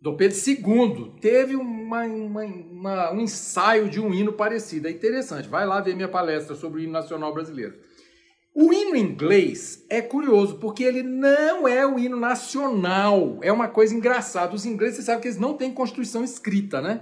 Dom 0.02 0.16
Pedro 0.16 0.36
II 0.36 1.12
teve 1.22 1.56
uma, 1.56 2.04
uma, 2.06 2.44
uma, 2.44 3.12
um 3.14 3.22
ensaio 3.22 3.88
de 3.88 4.00
um 4.00 4.12
hino 4.12 4.34
parecido. 4.34 4.88
É 4.88 4.92
interessante. 4.92 5.48
Vai 5.48 5.66
lá 5.66 5.80
ver 5.80 5.96
minha 5.96 6.08
palestra 6.08 6.56
sobre 6.56 6.82
o 6.82 6.84
hino 6.84 6.92
nacional 6.92 7.32
brasileiro. 7.32 7.76
O 8.54 8.74
hino 8.74 8.96
inglês 8.96 9.86
é 9.90 10.02
curioso 10.02 10.58
porque 10.58 10.84
ele 10.84 11.04
não 11.04 11.68
é 11.68 11.86
o 11.86 12.00
hino 12.00 12.18
nacional. 12.18 13.38
É 13.44 13.52
uma 13.52 13.68
coisa 13.68 13.94
engraçada. 13.94 14.56
Os 14.56 14.66
ingleses, 14.66 14.98
você 14.98 15.04
sabe 15.04 15.22
que 15.22 15.28
eles 15.28 15.40
não 15.40 15.54
têm 15.54 15.72
constituição 15.72 16.24
escrita, 16.24 16.82
né? 16.82 17.02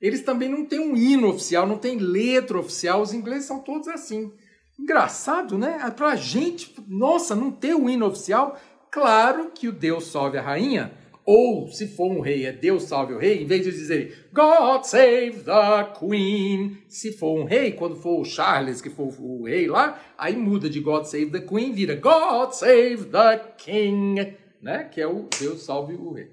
Eles 0.00 0.22
também 0.22 0.48
não 0.48 0.64
têm 0.64 0.80
um 0.80 0.96
hino 0.96 1.28
oficial, 1.28 1.66
não 1.68 1.78
têm 1.78 1.98
letra 1.98 2.58
oficial. 2.58 3.00
Os 3.00 3.14
ingleses 3.14 3.44
são 3.44 3.60
todos 3.60 3.86
assim. 3.86 4.32
Engraçado, 4.80 5.58
né? 5.58 5.78
Pra 5.94 6.16
gente, 6.16 6.74
nossa, 6.88 7.34
não 7.34 7.50
ter 7.50 7.74
o 7.74 7.88
hino 7.88 8.06
oficial, 8.06 8.58
claro 8.90 9.50
que 9.54 9.68
o 9.68 9.72
Deus 9.72 10.06
salve 10.06 10.38
a 10.38 10.42
rainha, 10.42 10.92
ou 11.24 11.68
se 11.68 11.86
for 11.86 12.10
um 12.10 12.20
rei, 12.20 12.46
é 12.46 12.52
Deus 12.52 12.84
salve 12.84 13.12
o 13.12 13.18
rei, 13.18 13.42
em 13.42 13.46
vez 13.46 13.62
de 13.62 13.72
dizer 13.72 14.30
God 14.32 14.84
save 14.84 15.44
the 15.44 15.92
Queen, 15.98 16.78
se 16.88 17.12
for 17.12 17.38
um 17.38 17.44
rei, 17.44 17.72
quando 17.72 17.94
for 17.94 18.20
o 18.20 18.24
Charles, 18.24 18.80
que 18.80 18.88
for 18.88 19.14
o 19.20 19.44
rei 19.44 19.66
lá, 19.66 20.00
aí 20.16 20.34
muda 20.34 20.68
de 20.68 20.80
God 20.80 21.04
save 21.04 21.30
the 21.30 21.40
Queen, 21.40 21.72
vira 21.72 21.94
God 21.94 22.52
save 22.52 23.04
the 23.04 23.38
King, 23.58 24.34
né? 24.62 24.84
Que 24.84 25.02
é 25.02 25.06
o 25.06 25.28
Deus 25.38 25.62
salve 25.62 25.94
o 25.94 26.14
rei. 26.14 26.30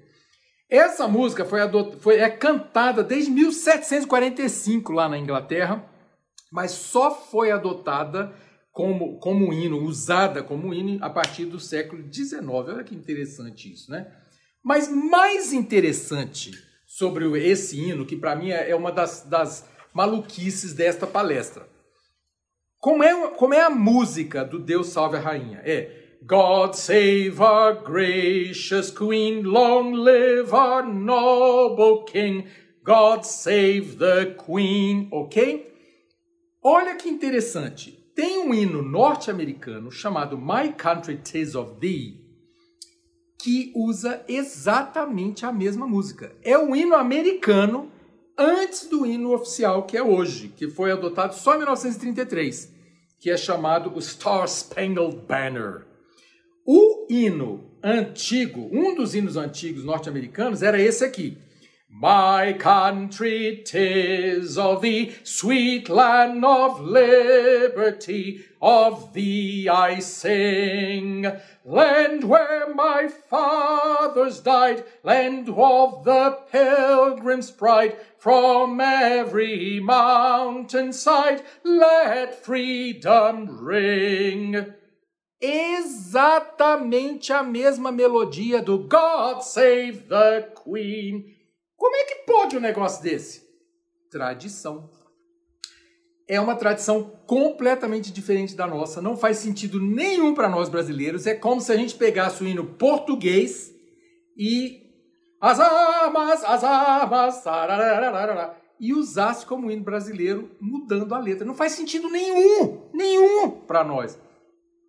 Essa 0.70 1.06
música 1.06 1.44
foi, 1.44 1.60
adot... 1.60 1.98
foi 2.00 2.16
é 2.16 2.30
cantada 2.30 3.04
desde 3.04 3.30
1745 3.30 4.92
lá 4.92 5.06
na 5.06 5.18
Inglaterra 5.18 5.97
mas 6.50 6.72
só 6.72 7.10
foi 7.10 7.50
adotada 7.50 8.32
como, 8.72 9.18
como 9.18 9.52
hino, 9.52 9.82
usada 9.82 10.42
como 10.42 10.72
hino 10.72 11.04
a 11.04 11.10
partir 11.10 11.46
do 11.46 11.58
século 11.58 12.02
XIX. 12.12 12.42
Olha 12.44 12.84
que 12.84 12.94
interessante 12.94 13.72
isso, 13.72 13.90
né? 13.90 14.06
Mas 14.62 14.88
mais 14.88 15.52
interessante 15.52 16.52
sobre 16.86 17.26
esse 17.44 17.78
hino, 17.80 18.06
que 18.06 18.16
para 18.16 18.36
mim 18.36 18.50
é 18.50 18.74
uma 18.74 18.92
das, 18.92 19.22
das 19.22 19.68
maluquices 19.92 20.72
desta 20.72 21.06
palestra. 21.06 21.68
Como 22.78 23.02
é, 23.02 23.30
como 23.30 23.54
é 23.54 23.60
a 23.60 23.70
música 23.70 24.44
do 24.44 24.58
Deus 24.58 24.88
Salve 24.88 25.16
a 25.16 25.20
Rainha? 25.20 25.60
É 25.64 25.98
God 26.22 26.74
save 26.74 27.40
our 27.40 27.82
gracious 27.82 28.90
Queen, 28.90 29.42
long 29.42 29.92
live 29.92 30.52
our 30.52 30.82
noble 30.82 32.04
King, 32.04 32.46
God 32.84 33.24
save 33.24 33.98
the 33.98 34.34
Queen, 34.34 35.08
ok? 35.12 35.67
Olha 36.70 36.96
que 36.96 37.08
interessante. 37.08 37.98
Tem 38.14 38.40
um 38.40 38.52
hino 38.52 38.82
norte-americano 38.82 39.90
chamado 39.90 40.36
My 40.36 40.70
Country 40.76 41.16
Tis 41.16 41.54
of 41.54 41.80
Thee 41.80 42.20
que 43.42 43.72
usa 43.74 44.22
exatamente 44.28 45.46
a 45.46 45.52
mesma 45.52 45.86
música. 45.86 46.36
É 46.42 46.58
o 46.58 46.76
hino 46.76 46.94
americano 46.94 47.90
antes 48.36 48.86
do 48.86 49.06
hino 49.06 49.32
oficial 49.32 49.86
que 49.86 49.96
é 49.96 50.02
hoje, 50.02 50.48
que 50.48 50.68
foi 50.68 50.92
adotado 50.92 51.34
só 51.34 51.54
em 51.54 51.56
1933, 51.56 52.70
que 53.18 53.30
é 53.30 53.36
chamado 53.38 53.90
o 53.96 54.02
Star 54.02 54.46
Spangled 54.46 55.22
Banner. 55.26 55.86
O 56.66 57.06
hino 57.08 57.64
antigo, 57.82 58.68
um 58.70 58.94
dos 58.94 59.14
hinos 59.14 59.38
antigos 59.38 59.84
norte-americanos 59.84 60.62
era 60.62 60.78
esse 60.78 61.02
aqui. 61.02 61.38
My 61.90 62.52
country, 62.52 63.62
tis 63.64 64.58
of 64.58 64.82
thee, 64.82 65.14
sweet 65.24 65.88
land 65.88 66.44
of 66.44 66.80
liberty, 66.82 68.44
of 68.60 69.14
thee 69.14 69.68
I 69.70 69.98
sing. 70.00 71.26
Land 71.64 72.24
where 72.24 72.74
my 72.74 73.08
fathers 73.08 74.40
died, 74.40 74.84
land 75.02 75.48
of 75.48 76.04
the 76.04 76.38
pilgrim's 76.52 77.50
pride, 77.50 77.96
from 78.18 78.80
every 78.80 79.80
mountain 79.80 80.92
side, 80.92 81.42
let 81.64 82.44
freedom 82.44 83.64
ring. 83.64 84.74
Exatamente 85.40 87.30
a 87.30 87.42
mesma 87.42 87.90
melodia 87.92 88.60
do 88.60 88.78
God 88.78 89.42
Save 89.42 90.08
the 90.08 90.50
Queen. 90.54 91.36
Como 91.78 91.94
é 91.94 92.04
que 92.04 92.14
pode 92.26 92.56
um 92.56 92.60
negócio 92.60 93.02
desse? 93.02 93.48
Tradição. 94.10 94.90
É 96.26 96.38
uma 96.38 96.56
tradição 96.56 97.04
completamente 97.24 98.12
diferente 98.12 98.54
da 98.54 98.66
nossa, 98.66 99.00
não 99.00 99.16
faz 99.16 99.38
sentido 99.38 99.80
nenhum 99.80 100.34
para 100.34 100.48
nós 100.48 100.68
brasileiros. 100.68 101.26
É 101.26 101.34
como 101.34 101.60
se 101.60 101.72
a 101.72 101.76
gente 101.76 101.94
pegasse 101.94 102.42
o 102.42 102.46
hino 102.46 102.66
português 102.74 103.72
e 104.36 104.82
as 105.40 105.58
armas, 105.60 106.44
as 106.44 106.64
armas, 106.64 107.44
e 108.80 108.92
usasse 108.92 109.46
como 109.46 109.70
hino 109.70 109.84
brasileiro, 109.84 110.50
mudando 110.60 111.14
a 111.14 111.18
letra. 111.18 111.46
Não 111.46 111.54
faz 111.54 111.72
sentido 111.72 112.10
nenhum, 112.10 112.90
nenhum 112.92 113.50
para 113.50 113.84
nós 113.84 114.18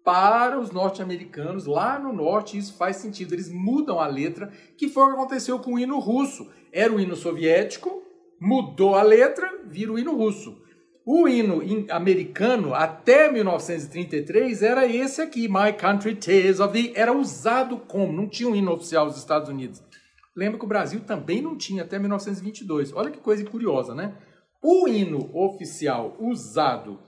para 0.09 0.59
os 0.59 0.71
norte-americanos, 0.71 1.67
lá 1.67 1.99
no 1.99 2.11
norte, 2.11 2.57
isso 2.57 2.73
faz 2.73 2.95
sentido. 2.95 3.35
Eles 3.35 3.47
mudam 3.47 3.99
a 3.99 4.07
letra, 4.07 4.51
que 4.75 4.89
foi 4.89 5.03
o 5.03 5.07
que 5.09 5.13
aconteceu 5.13 5.59
com 5.59 5.75
o 5.75 5.79
hino 5.79 5.99
russo. 5.99 6.49
Era 6.73 6.91
o 6.91 6.99
hino 6.99 7.15
soviético, 7.15 8.01
mudou 8.41 8.95
a 8.95 9.03
letra, 9.03 9.47
vira 9.67 9.91
o 9.91 9.99
hino 9.99 10.17
russo. 10.17 10.59
O 11.05 11.27
hino 11.27 11.61
americano, 11.91 12.73
até 12.73 13.31
1933, 13.31 14.63
era 14.63 14.87
esse 14.87 15.21
aqui, 15.21 15.47
My 15.47 15.73
Country 15.77 16.15
Tis 16.15 16.59
of 16.59 16.73
the... 16.73 16.99
Era 16.99 17.13
usado 17.13 17.77
como, 17.77 18.11
não 18.11 18.27
tinha 18.27 18.49
um 18.49 18.55
hino 18.55 18.73
oficial 18.73 19.05
dos 19.05 19.17
Estados 19.17 19.47
Unidos. 19.47 19.79
Lembra 20.35 20.57
que 20.57 20.65
o 20.65 20.69
Brasil 20.69 21.01
também 21.01 21.39
não 21.39 21.55
tinha 21.55 21.83
até 21.83 21.99
1922. 21.99 22.93
Olha 22.95 23.11
que 23.11 23.19
coisa 23.19 23.45
curiosa, 23.45 23.93
né? 23.93 24.15
O 24.59 24.87
hino 24.87 25.29
oficial 25.35 26.17
usado 26.19 26.99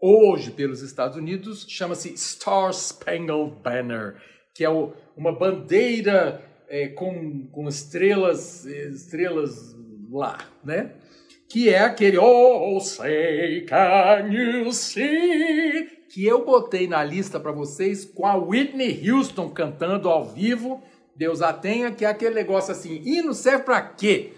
hoje 0.00 0.50
pelos 0.50 0.80
Estados 0.82 1.16
Unidos 1.16 1.66
chama-se 1.68 2.16
Star 2.16 2.72
Spangled 2.72 3.56
Banner, 3.62 4.16
que 4.54 4.64
é 4.64 4.70
uma 5.16 5.32
bandeira 5.32 6.42
é, 6.68 6.88
com, 6.88 7.46
com 7.48 7.68
estrelas, 7.68 8.64
estrelas 8.64 9.76
lá, 10.10 10.38
né? 10.64 10.94
Que 11.48 11.68
é 11.68 11.80
aquele 11.80 12.16
Oh, 12.18 12.80
say 12.80 13.66
can 13.66 14.32
you 14.32 14.72
see? 14.72 15.88
Que 16.12 16.24
eu 16.24 16.44
botei 16.44 16.86
na 16.86 17.04
lista 17.04 17.38
para 17.38 17.52
vocês 17.52 18.04
com 18.04 18.26
a 18.26 18.36
Whitney 18.36 19.10
Houston 19.10 19.50
cantando 19.50 20.08
ao 20.08 20.24
vivo. 20.24 20.82
Deus 21.16 21.42
a 21.42 21.52
tenha, 21.52 21.90
que 21.90 22.04
é 22.04 22.08
aquele 22.08 22.34
negócio 22.34 22.72
assim, 22.72 23.02
hino 23.04 23.34
serve 23.34 23.64
para 23.64 23.82
quê? 23.82 24.32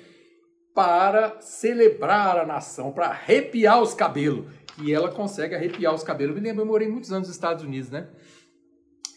para 0.75 1.39
celebrar 1.41 2.39
a 2.39 2.47
nação, 2.47 2.93
para 2.93 3.09
arrepiar 3.09 3.81
os 3.83 3.95
cabelos. 3.95 4.47
E 4.79 4.93
ela 4.93 5.11
consegue 5.11 5.55
arrepiar 5.55 5.95
os 5.95 6.03
cabelos. 6.03 6.35
Eu 6.35 6.43
me 6.43 6.49
lembro, 6.49 6.63
eu 6.63 6.67
morei 6.67 6.89
muitos 6.89 7.13
anos 7.13 7.29
nos 7.29 7.37
Estados 7.37 7.65
Unidos, 7.65 7.91
né? 7.91 8.09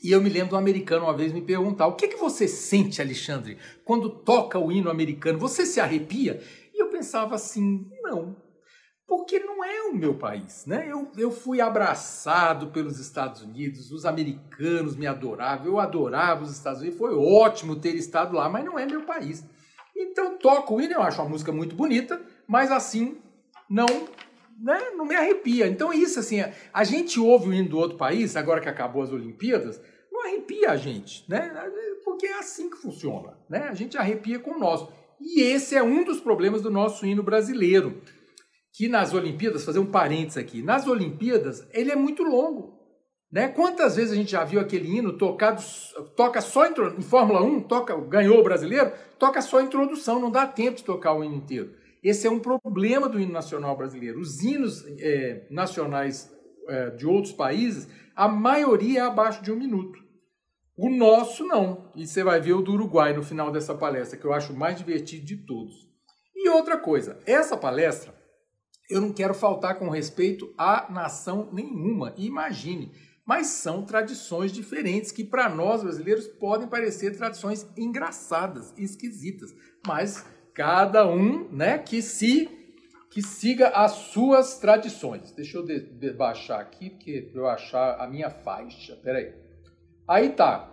E 0.04 0.12
eu 0.12 0.22
me 0.22 0.30
lembro 0.30 0.50
de 0.50 0.56
um 0.56 0.60
americano 0.60 1.06
uma 1.06 1.18
vez 1.18 1.34
me 1.34 1.42
perguntar: 1.42 1.88
o 1.88 1.96
que, 1.96 2.08
que 2.08 2.18
você 2.18 2.48
sente, 2.48 3.02
Alexandre, 3.02 3.58
quando 3.84 4.10
toca 4.10 4.60
o 4.60 4.72
hino 4.72 4.90
americano? 4.90 5.40
Você 5.40 5.66
se 5.66 5.80
arrepia? 5.80 6.42
E 6.74 6.82
eu 6.82 6.90
pensava 6.90 7.34
assim: 7.34 7.90
não, 8.04 8.36
porque 9.08 9.40
não 9.40 9.64
é 9.64 9.82
o 9.84 9.96
meu 9.96 10.14
país, 10.14 10.66
né? 10.66 10.86
Eu, 10.88 11.12
eu 11.18 11.32
fui 11.32 11.62
abraçado 11.62 12.68
pelos 12.68 13.00
Estados 13.00 13.42
Unidos, 13.42 13.92
os 13.92 14.06
americanos 14.06 14.96
me 14.96 15.08
adoravam, 15.08 15.66
eu 15.66 15.80
adorava 15.80 16.44
os 16.44 16.52
Estados 16.52 16.82
Unidos, 16.82 17.00
foi 17.00 17.16
ótimo 17.16 17.76
ter 17.76 17.96
estado 17.96 18.36
lá, 18.36 18.50
mas 18.50 18.66
não 18.66 18.78
é 18.78 18.86
meu 18.86 19.04
país. 19.04 19.44
Então 19.96 20.38
toco 20.38 20.76
o 20.76 20.82
hino, 20.82 20.94
eu 20.94 21.02
acho 21.02 21.22
uma 21.22 21.30
música 21.30 21.52
muito 21.52 21.76
bonita, 21.76 22.22
mas 22.48 22.72
assim 22.72 23.18
não 23.70 23.88
né, 24.62 24.92
não 24.96 25.06
me 25.06 25.16
arrepia. 25.16 25.68
Então 25.68 25.94
isso 25.94 26.20
assim, 26.20 26.38
a 26.74 26.84
gente 26.84 27.20
ouve 27.20 27.50
o 27.50 27.54
hino 27.54 27.70
do 27.70 27.78
outro 27.78 27.98
país, 27.98 28.36
agora 28.36 28.62
que 28.62 28.70
acabou 28.70 29.02
as 29.02 29.12
Olimpíadas, 29.12 29.82
não 30.12 30.26
arrepia 30.26 30.72
a 30.72 30.78
gente, 30.78 31.30
né? 31.30 31.52
Porque 32.04 32.26
é 32.26 32.40
assim 32.40 32.70
que 32.70 32.78
funciona, 32.78 33.38
né? 33.50 33.68
A 33.70 33.74
gente 33.74 33.98
arrepia 33.98 34.40
com 34.40 34.52
o 34.52 34.60
nosso. 34.60 34.92
E 35.20 35.42
esse 35.42 35.76
é 35.76 35.84
um 35.84 36.04
dos 36.04 36.20
problemas 36.20 36.62
do 36.62 36.70
nosso 36.70 37.06
hino 37.06 37.24
brasileiro 37.24 38.02
que 38.74 38.90
nas 38.90 39.14
Olimpíadas, 39.14 39.64
fazer 39.64 39.80
um 39.80 39.86
parênteses 39.86 40.38
aqui, 40.38 40.62
nas 40.62 40.86
Olimpíadas 40.86 41.66
ele 41.74 41.92
é 41.92 41.96
muito 41.96 42.24
longo. 42.24 42.76
Né? 43.32 43.48
Quantas 43.48 43.96
vezes 43.96 44.12
a 44.12 44.16
gente 44.16 44.32
já 44.32 44.44
viu 44.44 44.60
aquele 44.60 44.90
hino 44.90 45.18
tocado, 45.18 45.62
toca 46.16 46.40
só 46.42 46.66
em 46.68 47.02
Fórmula 47.02 47.42
1, 47.42 47.62
toca, 47.62 47.96
ganhou 47.96 48.40
o 48.40 48.44
brasileiro, 48.44 48.92
toca 49.18 49.42
só 49.42 49.60
a 49.60 49.64
introdução, 49.64 50.20
não 50.20 50.32
dá 50.32 50.46
tempo 50.46 50.78
de 50.78 50.84
tocar 50.84 51.14
o 51.14 51.24
hino 51.24 51.36
inteiro. 51.36 51.74
Esse 52.06 52.28
é 52.28 52.30
um 52.30 52.40
problema 52.40 53.10
do 53.10 53.20
hino 53.20 53.34
nacional 53.34 53.76
brasileiro. 53.76 54.20
Os 54.20 54.44
hinos 54.44 54.86
é, 55.00 55.48
nacionais 55.50 56.32
é, 56.68 56.92
de 56.92 57.08
outros 57.08 57.34
países, 57.34 57.88
a 58.16 58.28
maioria 58.28 59.00
é 59.00 59.04
abaixo 59.04 59.44
de 59.44 59.52
um 59.52 59.56
minuto. 59.56 59.98
O 60.78 60.88
nosso 60.88 61.44
não. 61.44 61.92
E 61.96 62.06
você 62.06 62.24
vai 62.24 62.40
ver 62.40 62.54
o 62.54 62.62
do 62.62 62.74
Uruguai 62.74 63.12
no 63.12 63.24
final 63.24 63.52
dessa 63.52 63.74
palestra, 63.74 64.20
que 64.20 64.26
eu 64.26 64.34
acho 64.34 64.54
mais 64.54 64.78
divertido 64.78 65.26
de 65.26 65.38
todos. 65.48 65.74
E 66.36 66.48
outra 66.48 66.78
coisa, 66.78 67.18
essa 67.26 67.58
palestra 67.58 68.14
eu 68.88 69.02
não 69.02 69.12
quero 69.12 69.34
faltar 69.34 69.80
com 69.80 69.90
respeito 69.90 70.54
a 70.56 70.92
nação 70.92 71.50
nenhuma, 71.52 72.14
imagine. 72.18 72.92
Mas 73.26 73.48
são 73.48 73.84
tradições 73.84 74.52
diferentes 74.52 75.12
que 75.12 75.24
para 75.24 75.50
nós 75.50 75.82
brasileiros 75.82 76.28
podem 76.28 76.68
parecer 76.68 77.18
tradições 77.18 77.66
engraçadas, 77.76 78.72
esquisitas, 78.78 79.52
mas 79.88 80.24
cada 80.56 81.08
um, 81.08 81.48
né, 81.50 81.78
que 81.78 82.02
se 82.02 82.50
que 83.12 83.22
siga 83.22 83.70
as 83.70 83.92
suas 83.92 84.58
tradições. 84.58 85.32
Deixa 85.32 85.58
eu 85.58 85.64
de, 85.64 85.80
de 85.80 86.12
baixar 86.12 86.60
aqui 86.60 86.90
porque 86.90 87.32
eu 87.34 87.48
achar 87.48 88.02
a 88.02 88.08
minha 88.08 88.30
faixa. 88.30 88.94
Peraí. 88.98 89.34
Aí 90.06 90.32
tá. 90.32 90.70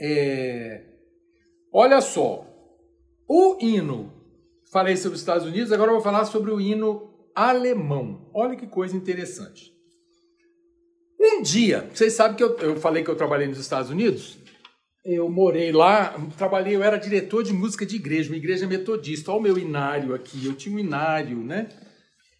É... 0.00 0.82
Olha 1.72 2.00
só. 2.00 2.44
O 3.28 3.58
hino 3.60 4.22
Falei 4.72 4.96
sobre 4.96 5.16
os 5.16 5.20
Estados 5.20 5.46
Unidos, 5.46 5.70
agora 5.70 5.90
eu 5.90 5.96
vou 5.96 6.02
falar 6.02 6.24
sobre 6.24 6.50
o 6.50 6.58
hino 6.58 7.10
alemão. 7.34 8.30
Olha 8.32 8.56
que 8.56 8.66
coisa 8.66 8.96
interessante. 8.96 9.70
Um 11.20 11.42
dia, 11.42 11.90
vocês 11.92 12.14
sabem 12.14 12.38
que 12.38 12.42
eu, 12.42 12.56
eu 12.56 12.76
falei 12.76 13.04
que 13.04 13.10
eu 13.10 13.14
trabalhei 13.14 13.46
nos 13.46 13.58
Estados 13.58 13.90
Unidos? 13.90 14.38
Eu 15.04 15.28
morei 15.28 15.72
lá, 15.72 16.14
trabalhei, 16.38 16.76
eu 16.76 16.82
era 16.82 16.96
diretor 16.96 17.42
de 17.42 17.52
música 17.52 17.84
de 17.84 17.96
igreja, 17.96 18.30
uma 18.30 18.36
igreja 18.36 18.66
metodista. 18.66 19.32
Olha 19.32 19.40
o 19.40 19.42
meu 19.42 19.58
inário 19.58 20.14
aqui, 20.14 20.46
eu 20.46 20.54
tinha 20.54 20.76
um 20.76 20.78
inário, 20.78 21.38
né? 21.38 21.68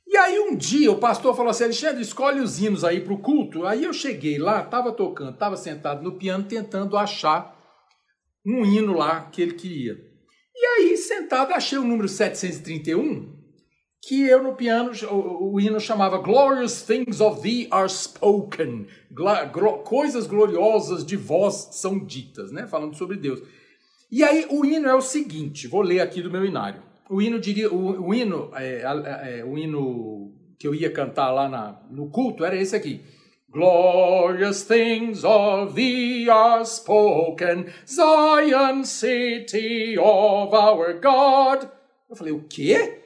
E 0.07 0.17
aí 0.17 0.39
um 0.39 0.55
dia 0.55 0.93
o 0.93 0.99
pastor 0.99 1.35
falou 1.35 1.51
assim, 1.51 1.65
Alexandre, 1.65 2.03
escolhe 2.03 2.39
os 2.39 2.61
hinos 2.61 2.85
aí 2.85 3.01
para 3.01 3.15
o 3.15 3.19
culto. 3.19 3.67
Aí 3.67 3.83
eu 3.83 3.93
cheguei 3.93 4.39
lá, 4.39 4.63
estava 4.63 4.93
tocando, 4.93 5.33
estava 5.33 5.57
sentado 5.57 6.03
no 6.03 6.19
piano 6.19 6.45
tentando 6.45 6.97
achar 6.97 7.59
um 8.47 8.65
hino 8.65 8.93
lá 8.93 9.23
que 9.23 9.43
ele 9.43 9.55
queria. 9.55 9.97
E 10.55 10.67
aí, 10.67 10.97
sentado, 10.97 11.53
achei 11.53 11.79
o 11.79 11.85
número 11.85 12.09
731, 12.09 13.32
que 14.05 14.27
eu 14.27 14.43
no 14.43 14.57
piano, 14.57 14.91
o, 15.09 15.53
o 15.55 15.61
hino 15.61 15.79
chamava 15.79 16.19
Glorious 16.19 16.83
Things 16.83 17.21
of 17.21 17.41
Thee 17.41 17.69
Are 17.71 17.89
Spoken. 17.89 18.89
Gla, 19.09 19.45
gro, 19.45 19.79
coisas 19.79 20.27
gloriosas 20.27 21.07
de 21.07 21.17
vós 21.17 21.69
são 21.71 22.05
ditas, 22.05 22.51
né? 22.51 22.67
Falando 22.67 22.97
sobre 22.97 23.17
Deus. 23.17 23.41
E 24.11 24.25
aí, 24.25 24.45
o 24.51 24.67
hino 24.67 24.89
é 24.89 24.95
o 24.95 25.01
seguinte, 25.01 25.69
vou 25.69 25.83
ler 25.83 26.01
aqui 26.01 26.21
do 26.21 26.31
meu 26.31 26.45
inário. 26.45 26.83
O 27.09 27.23
hino 27.23 27.39
diria, 27.39 27.73
o, 27.73 28.09
o 28.09 28.13
hino, 28.13 28.51
é, 28.55 28.83
é, 29.39 29.45
o 29.45 29.57
hino 29.57 30.33
que 30.59 30.67
eu 30.67 30.75
ia 30.75 30.91
cantar 30.91 31.31
lá 31.31 31.49
na, 31.49 31.81
no 31.89 32.11
culto 32.11 32.45
era 32.45 32.57
esse 32.57 32.75
aqui. 32.75 33.01
Glorious 33.51 34.65
things 34.65 35.23
of 35.23 35.75
thee 35.75 36.29
are 36.29 36.65
spoken, 36.65 37.67
Zion 37.87 38.83
city 38.85 39.97
of 39.97 40.55
our 40.55 40.95
God. 41.01 41.69
Eu 42.11 42.17
falei, 42.17 42.33
o 42.33 42.45
quê? 42.49 43.02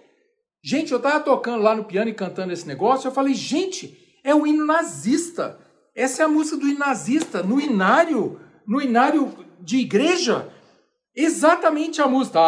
Gente, 0.66 0.92
eu 0.92 0.98
tava 0.98 1.20
tocando 1.20 1.62
lá 1.62 1.76
no 1.76 1.84
piano 1.84 2.10
e 2.10 2.12
cantando 2.12 2.52
esse 2.52 2.66
negócio, 2.66 3.06
eu 3.06 3.12
falei, 3.12 3.34
gente, 3.34 3.96
é 4.24 4.34
o 4.34 4.44
hino 4.44 4.64
nazista. 4.66 5.60
Essa 5.94 6.22
é 6.22 6.24
a 6.24 6.28
música 6.28 6.56
do 6.56 6.66
hino 6.66 6.80
nazista, 6.80 7.40
no 7.40 7.60
inário, 7.60 8.40
no 8.66 8.82
inário 8.82 9.32
de 9.60 9.78
igreja. 9.78 10.52
Exatamente 11.14 12.02
a 12.02 12.08
música. 12.08 12.40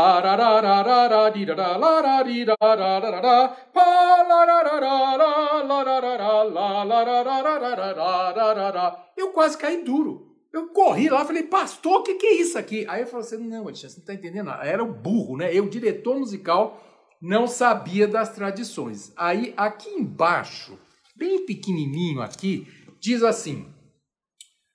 Eu 9.17 9.31
quase 9.31 9.57
caí 9.57 9.85
duro. 9.85 10.27
Eu 10.53 10.71
corri 10.71 11.09
lá, 11.09 11.25
falei, 11.25 11.45
pastor, 11.45 12.01
o 12.01 12.03
que, 12.03 12.15
que 12.15 12.27
é 12.27 12.35
isso 12.41 12.59
aqui? 12.59 12.85
Aí 12.89 13.03
eu 13.03 13.07
falei 13.07 13.25
assim, 13.25 13.37
não, 13.37 13.63
Alexandre, 13.63 13.91
você 13.91 14.01
não 14.01 14.03
está 14.03 14.15
entendendo 14.15 14.51
Era 14.51 14.83
o 14.83 14.93
burro, 14.93 15.37
né? 15.37 15.55
Eu, 15.55 15.69
diretor 15.69 16.19
musical, 16.19 16.83
não 17.21 17.47
sabia 17.47 18.07
das 18.07 18.35
tradições. 18.35 19.13
Aí, 19.17 19.53
aqui 19.57 19.89
embaixo, 19.89 20.79
bem 21.17 21.45
pequenininho 21.45 22.21
aqui, 22.23 22.67
diz 23.01 23.23
assim, 23.23 23.73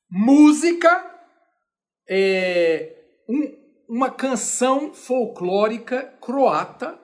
música 0.10 1.12
é 2.08 2.96
um, 3.28 3.56
uma 3.88 4.10
canção 4.10 4.94
folclórica 4.94 6.14
croata 6.20 7.00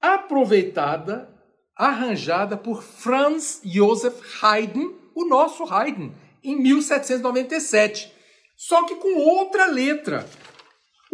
aproveitada, 0.00 1.28
arranjada 1.76 2.56
por 2.56 2.82
Franz 2.82 3.60
Josef 3.64 4.22
Haydn, 4.42 4.92
o 5.14 5.24
nosso 5.26 5.64
Haydn, 5.64 6.12
em 6.42 6.60
1797. 6.60 8.12
Só 8.56 8.84
que 8.84 8.96
com 8.96 9.18
outra 9.18 9.66
letra. 9.66 10.28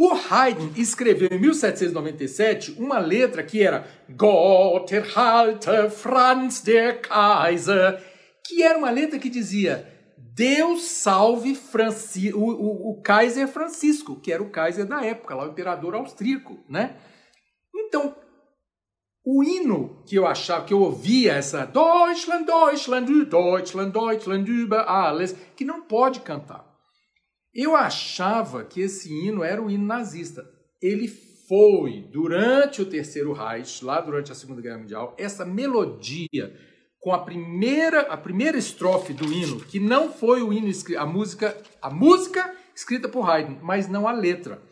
O 0.03 0.15
Haydn 0.15 0.73
escreveu 0.79 1.29
em 1.31 1.39
1797 1.39 2.75
uma 2.79 2.99
letra 2.99 3.43
que 3.43 3.63
era 3.63 3.87
Gott 4.09 4.95
erhalte 4.95 5.91
Franz 5.91 6.63
der 6.63 7.03
Kaiser, 7.03 8.03
que 8.43 8.63
era 8.63 8.79
uma 8.79 8.91
letra 8.91 9.19
que 9.19 9.29
dizia 9.29 9.87
Deus 10.17 10.85
salve 10.85 11.55
Franci 11.55 12.33
o, 12.33 12.41
o, 12.41 12.93
o 12.93 13.03
Kaiser 13.03 13.47
Francisco, 13.47 14.19
que 14.19 14.33
era 14.33 14.43
o 14.43 14.49
Kaiser 14.49 14.87
da 14.87 15.05
época, 15.05 15.35
lá 15.35 15.45
o 15.45 15.51
imperador 15.51 15.95
austríaco, 15.95 16.59
né? 16.67 16.97
Então, 17.77 18.17
o 19.23 19.45
hino 19.45 20.03
que 20.07 20.17
eu 20.17 20.27
achava, 20.27 20.65
que 20.65 20.73
eu 20.73 20.81
ouvia 20.81 21.35
essa 21.35 21.67
Deutschland, 21.67 22.47
Deutschland, 22.47 23.27
Deutschland, 23.27 23.93
Deutschland 23.93 24.51
über 24.51 24.89
alles, 24.89 25.37
que 25.55 25.63
não 25.63 25.83
pode 25.83 26.21
cantar. 26.21 26.70
Eu 27.55 27.75
achava 27.75 28.65
que 28.65 28.81
esse 28.81 29.13
hino 29.13 29.43
era 29.43 29.61
o 29.61 29.71
hino 29.71 29.85
nazista. 29.85 30.49
Ele 30.81 31.09
foi, 31.09 32.09
durante 32.13 32.81
o 32.81 32.87
Terceiro 32.87 33.33
Reich, 33.33 33.85
lá 33.85 34.01
durante 34.01 34.31
a 34.31 34.37
Segunda 34.37 34.63
Guerra 34.63 34.79
Mundial, 34.79 35.17
essa 35.19 35.45
melodia 35.45 36.55
com 37.01 37.13
a 37.13 37.19
primeira, 37.19 38.03
a 38.03 38.17
primeira 38.17 38.57
estrofe 38.57 39.13
do 39.13 39.33
hino, 39.33 39.59
que 39.61 39.81
não 39.81 40.13
foi 40.13 40.43
o 40.43 40.53
hino 40.53 40.71
a 40.97 41.07
música, 41.07 41.57
a 41.83 41.91
música 41.91 42.55
escrita 42.75 43.09
por 43.09 43.29
Haydn, 43.29 43.59
mas 43.63 43.89
não 43.89 44.07
a 44.07 44.13
letra. 44.13 44.63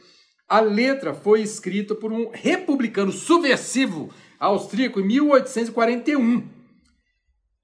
A 0.49 0.61
letra 0.61 1.13
foi 1.13 1.43
escrita 1.43 1.95
por 1.95 2.13
um 2.13 2.31
republicano 2.31 3.11
subversivo 3.11 4.13
austríaco 4.39 5.01
em 5.01 5.07
1841. 5.07 6.49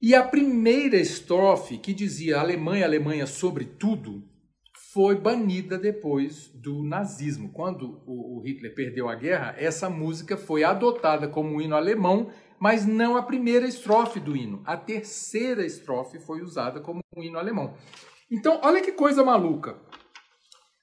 E 0.02 0.14
a 0.14 0.22
primeira 0.22 0.96
estrofe, 0.96 1.78
que 1.78 1.94
dizia 1.94 2.40
Alemanha, 2.40 2.84
Alemanha 2.84 3.26
sobre 3.26 3.64
tudo, 3.64 4.22
foi 4.94 5.16
banida 5.16 5.76
depois 5.76 6.48
do 6.54 6.82
nazismo. 6.82 7.50
Quando 7.52 8.00
o 8.06 8.40
Hitler 8.46 8.74
perdeu 8.74 9.08
a 9.08 9.14
guerra, 9.14 9.54
essa 9.58 9.90
música 9.90 10.36
foi 10.36 10.64
adotada 10.64 11.28
como 11.28 11.60
hino 11.60 11.76
alemão 11.76 12.30
mas 12.64 12.86
não 12.86 13.14
a 13.14 13.22
primeira 13.22 13.66
estrofe 13.66 14.18
do 14.18 14.34
hino. 14.34 14.62
A 14.64 14.74
terceira 14.74 15.66
estrofe 15.66 16.18
foi 16.18 16.40
usada 16.40 16.80
como 16.80 17.00
um 17.14 17.22
hino 17.22 17.38
alemão. 17.38 17.74
Então, 18.30 18.58
olha 18.62 18.80
que 18.80 18.92
coisa 18.92 19.22
maluca. 19.22 19.76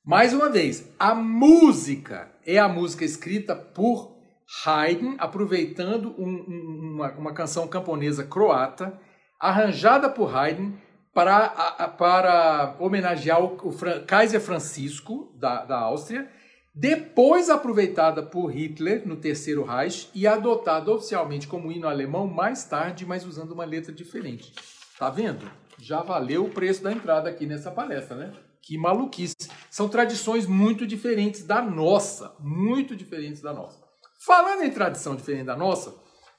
Mais 0.06 0.32
uma 0.32 0.48
vez, 0.50 0.92
a 1.00 1.16
música 1.16 2.32
é 2.46 2.60
a 2.60 2.68
música 2.68 3.04
escrita 3.04 3.56
por 3.56 4.16
Haydn, 4.64 5.16
aproveitando 5.18 6.14
um, 6.20 6.30
um, 6.30 6.94
uma, 6.94 7.12
uma 7.14 7.34
canção 7.34 7.68
camponesa 7.68 8.24
croata, 8.24 9.00
arranjada 9.40 10.08
por 10.08 10.36
Haydn 10.36 10.74
para, 11.14 11.50
para 11.98 12.76
homenagear 12.80 13.42
o, 13.42 13.56
o 13.56 14.06
Kaiser 14.06 14.42
Francisco, 14.42 15.34
da, 15.38 15.66
da 15.66 15.80
Áustria, 15.80 16.30
depois 16.74 17.50
aproveitada 17.50 18.24
por 18.24 18.48
Hitler 18.48 19.06
no 19.06 19.18
Terceiro 19.18 19.64
Reich 19.64 20.10
e 20.16 20.26
adotada 20.26 20.92
oficialmente 20.92 21.48
como 21.48 21.72
hino 21.72 21.88
alemão 21.88 22.28
mais 22.28 22.64
tarde, 22.64 23.06
mas 23.06 23.26
usando 23.26 23.52
uma 23.52 23.66
letra 23.66 23.92
diferente. 23.92 24.54
Tá 24.98 25.10
vendo? 25.10 25.52
Já 25.78 26.02
valeu 26.02 26.46
o 26.46 26.50
preço 26.50 26.82
da 26.82 26.92
entrada 26.92 27.30
aqui 27.30 27.46
nessa 27.46 27.72
palestra, 27.72 28.16
né? 28.16 28.34
Que 28.62 28.78
maluquice. 28.78 29.36
São 29.70 29.90
tradições 29.90 30.46
muito 30.46 30.88
diferentes 30.88 31.44
da 31.44 31.62
nossa, 31.62 32.36
muito 32.40 32.96
diferentes 32.96 33.42
da 33.42 33.52
nossa. 33.52 33.84
Falando 34.26 34.64
em 34.64 34.72
tradição 34.72 35.16
diferente 35.16 35.46
da 35.46 35.58
nossa, 35.58 35.94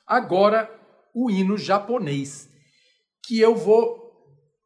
agora 0.07 0.71
o 1.13 1.31
hino 1.31 1.59
japonês, 1.59 2.49
que 3.27 3.39
eu 3.39 3.55
vou 3.55 4.02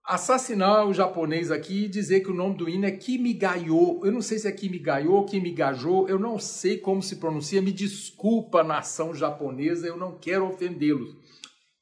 assassinar 0.07 0.87
o 0.87 0.95
japonês 0.95 1.51
aqui 1.51 1.85
e 1.85 1.88
dizer 1.88 2.21
que 2.21 2.31
o 2.31 2.35
nome 2.35 2.57
do 2.57 2.69
hino 2.69 2.87
é 2.87 2.92
Kimigayo. 2.92 4.01
Eu 4.05 4.12
não 4.12 4.23
sei 4.23 4.38
se 4.38 4.47
é 4.47 4.53
Kimigayo 4.53 5.25
Kimigajo, 5.25 6.07
eu 6.09 6.19
não 6.19 6.38
sei 6.38 6.79
como 6.79 7.03
se 7.03 7.16
pronuncia. 7.16 7.61
Me 7.61 7.73
desculpa, 7.73 8.62
nação 8.62 9.12
japonesa, 9.12 9.87
eu 9.87 9.97
não 9.97 10.16
quero 10.16 10.47
ofendê-los. 10.47 11.11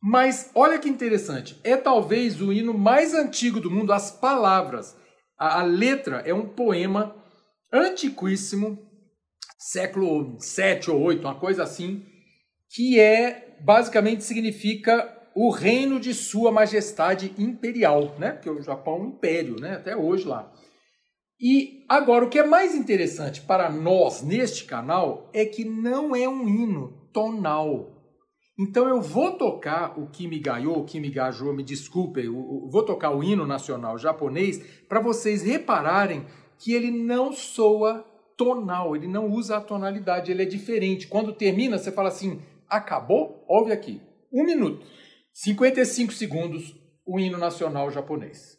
Mas 0.02 0.50
olha 0.54 0.78
que 0.78 0.88
interessante, 0.88 1.58
é 1.62 1.76
talvez 1.76 2.40
o 2.40 2.52
hino 2.52 2.74
mais 2.74 3.14
antigo 3.14 3.60
do 3.60 3.70
mundo, 3.70 3.92
as 3.92 4.10
palavras. 4.10 4.96
A, 5.38 5.60
a 5.60 5.62
letra 5.62 6.22
é 6.26 6.32
um 6.32 6.48
poema 6.48 7.14
antiquíssimo, 7.72 8.78
século 9.58 10.36
7 10.38 10.90
ou 10.90 11.00
8, 11.00 11.20
uma 11.20 11.34
coisa 11.34 11.62
assim, 11.62 12.04
que 12.70 12.98
é 12.98 13.56
basicamente 13.62 14.24
significa 14.24 15.10
o 15.34 15.50
reino 15.50 15.98
de 15.98 16.14
sua 16.14 16.52
majestade 16.52 17.34
imperial, 17.38 18.14
né? 18.18 18.32
Porque 18.32 18.50
o 18.50 18.62
Japão 18.62 18.96
é 18.96 19.00
um 19.00 19.08
império, 19.08 19.56
né? 19.60 19.74
Até 19.74 19.96
hoje 19.96 20.26
lá. 20.26 20.52
E 21.40 21.84
agora 21.88 22.24
o 22.24 22.28
que 22.28 22.38
é 22.38 22.46
mais 22.46 22.74
interessante 22.74 23.40
para 23.40 23.68
nós 23.68 24.22
neste 24.22 24.64
canal 24.64 25.28
é 25.32 25.44
que 25.44 25.64
não 25.64 26.14
é 26.14 26.28
um 26.28 26.48
hino 26.48 27.08
tonal. 27.12 27.90
Então 28.58 28.88
eu 28.88 29.00
vou 29.00 29.32
tocar 29.32 29.98
o 29.98 30.06
Kimigayo, 30.06 30.78
o 30.78 30.84
Kimigajo, 30.84 31.52
me 31.52 31.64
desculpem, 31.64 32.28
vou 32.30 32.84
tocar 32.84 33.10
o 33.10 33.22
hino 33.22 33.44
nacional 33.44 33.98
japonês 33.98 34.58
para 34.88 35.00
vocês 35.00 35.42
repararem 35.42 36.24
que 36.56 36.72
ele 36.72 36.92
não 36.92 37.32
soa 37.32 38.04
tonal, 38.36 38.94
ele 38.94 39.08
não 39.08 39.28
usa 39.28 39.56
a 39.56 39.60
tonalidade, 39.60 40.30
ele 40.30 40.42
é 40.42 40.46
diferente. 40.46 41.08
Quando 41.08 41.32
termina, 41.32 41.78
você 41.78 41.90
fala 41.90 42.08
assim, 42.08 42.40
acabou? 42.68 43.44
Ouve 43.48 43.72
aqui, 43.72 44.00
um 44.32 44.44
minuto. 44.44 44.86
55 45.36 46.12
segundos, 46.12 46.80
o 47.04 47.18
hino 47.18 47.36
nacional 47.36 47.90
japonês. 47.90 48.56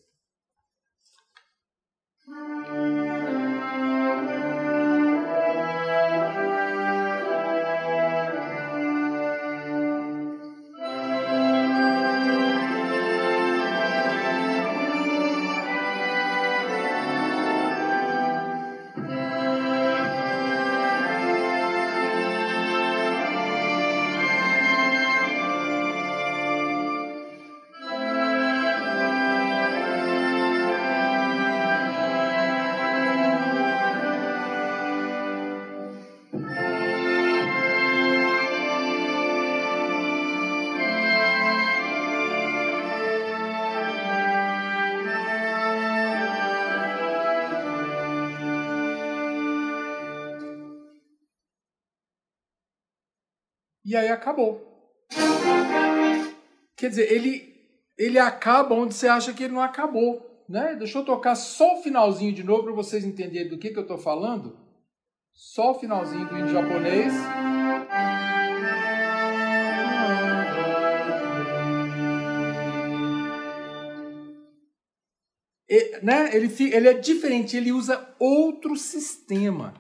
E 53.95 53.97
aí 53.97 54.09
acabou. 54.09 54.61
Quer 56.75 56.89
dizer, 56.89 57.09
ele, 57.09 57.55
ele 57.97 58.19
acaba 58.19 58.75
onde 58.75 58.93
você 58.93 59.07
acha 59.07 59.33
que 59.33 59.45
ele 59.45 59.53
não 59.53 59.61
acabou. 59.61 60.43
Né? 60.49 60.75
Deixa 60.75 60.97
eu 60.97 61.05
tocar 61.05 61.33
só 61.35 61.75
o 61.75 61.81
finalzinho 61.81 62.33
de 62.33 62.43
novo 62.43 62.63
para 62.63 62.73
vocês 62.73 63.05
entenderem 63.05 63.47
do 63.47 63.57
que, 63.57 63.69
que 63.69 63.79
eu 63.79 63.83
estou 63.83 63.97
falando. 63.97 64.59
Só 65.31 65.71
o 65.71 65.79
finalzinho 65.79 66.27
do 66.27 66.37
hino 66.37 66.49
japonês. 66.49 67.13
E, 75.69 75.99
né? 76.03 76.35
ele, 76.35 76.53
ele 76.73 76.89
é 76.89 76.93
diferente, 76.95 77.55
ele 77.55 77.71
usa 77.71 78.13
outro 78.19 78.75
sistema. 78.75 79.73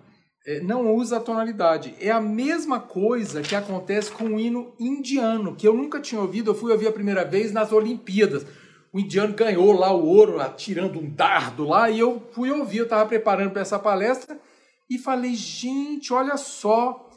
É, 0.45 0.59
não 0.59 0.93
usa 0.93 1.17
a 1.17 1.19
tonalidade. 1.19 1.95
É 1.99 2.11
a 2.11 2.21
mesma 2.21 2.79
coisa 2.79 3.41
que 3.41 3.55
acontece 3.55 4.11
com 4.11 4.25
o 4.25 4.39
hino 4.39 4.75
indiano, 4.79 5.55
que 5.55 5.67
eu 5.67 5.73
nunca 5.73 5.99
tinha 5.99 6.21
ouvido, 6.21 6.51
eu 6.51 6.55
fui 6.55 6.71
ouvir 6.71 6.87
a 6.87 6.91
primeira 6.91 7.25
vez 7.25 7.51
nas 7.51 7.71
Olimpíadas. 7.71 8.45
O 8.93 8.99
indiano 8.99 9.33
ganhou 9.33 9.71
lá 9.73 9.91
o 9.91 10.05
ouro, 10.05 10.39
atirando 10.39 10.99
um 10.99 11.09
dardo 11.09 11.67
lá, 11.67 11.89
e 11.89 11.99
eu 11.99 12.21
fui 12.31 12.51
ouvir, 12.51 12.77
eu 12.77 12.83
estava 12.83 13.07
preparando 13.07 13.51
para 13.51 13.61
essa 13.61 13.79
palestra, 13.79 14.39
e 14.87 14.99
falei, 14.99 15.33
gente, 15.33 16.13
olha 16.13 16.37
só. 16.37 17.09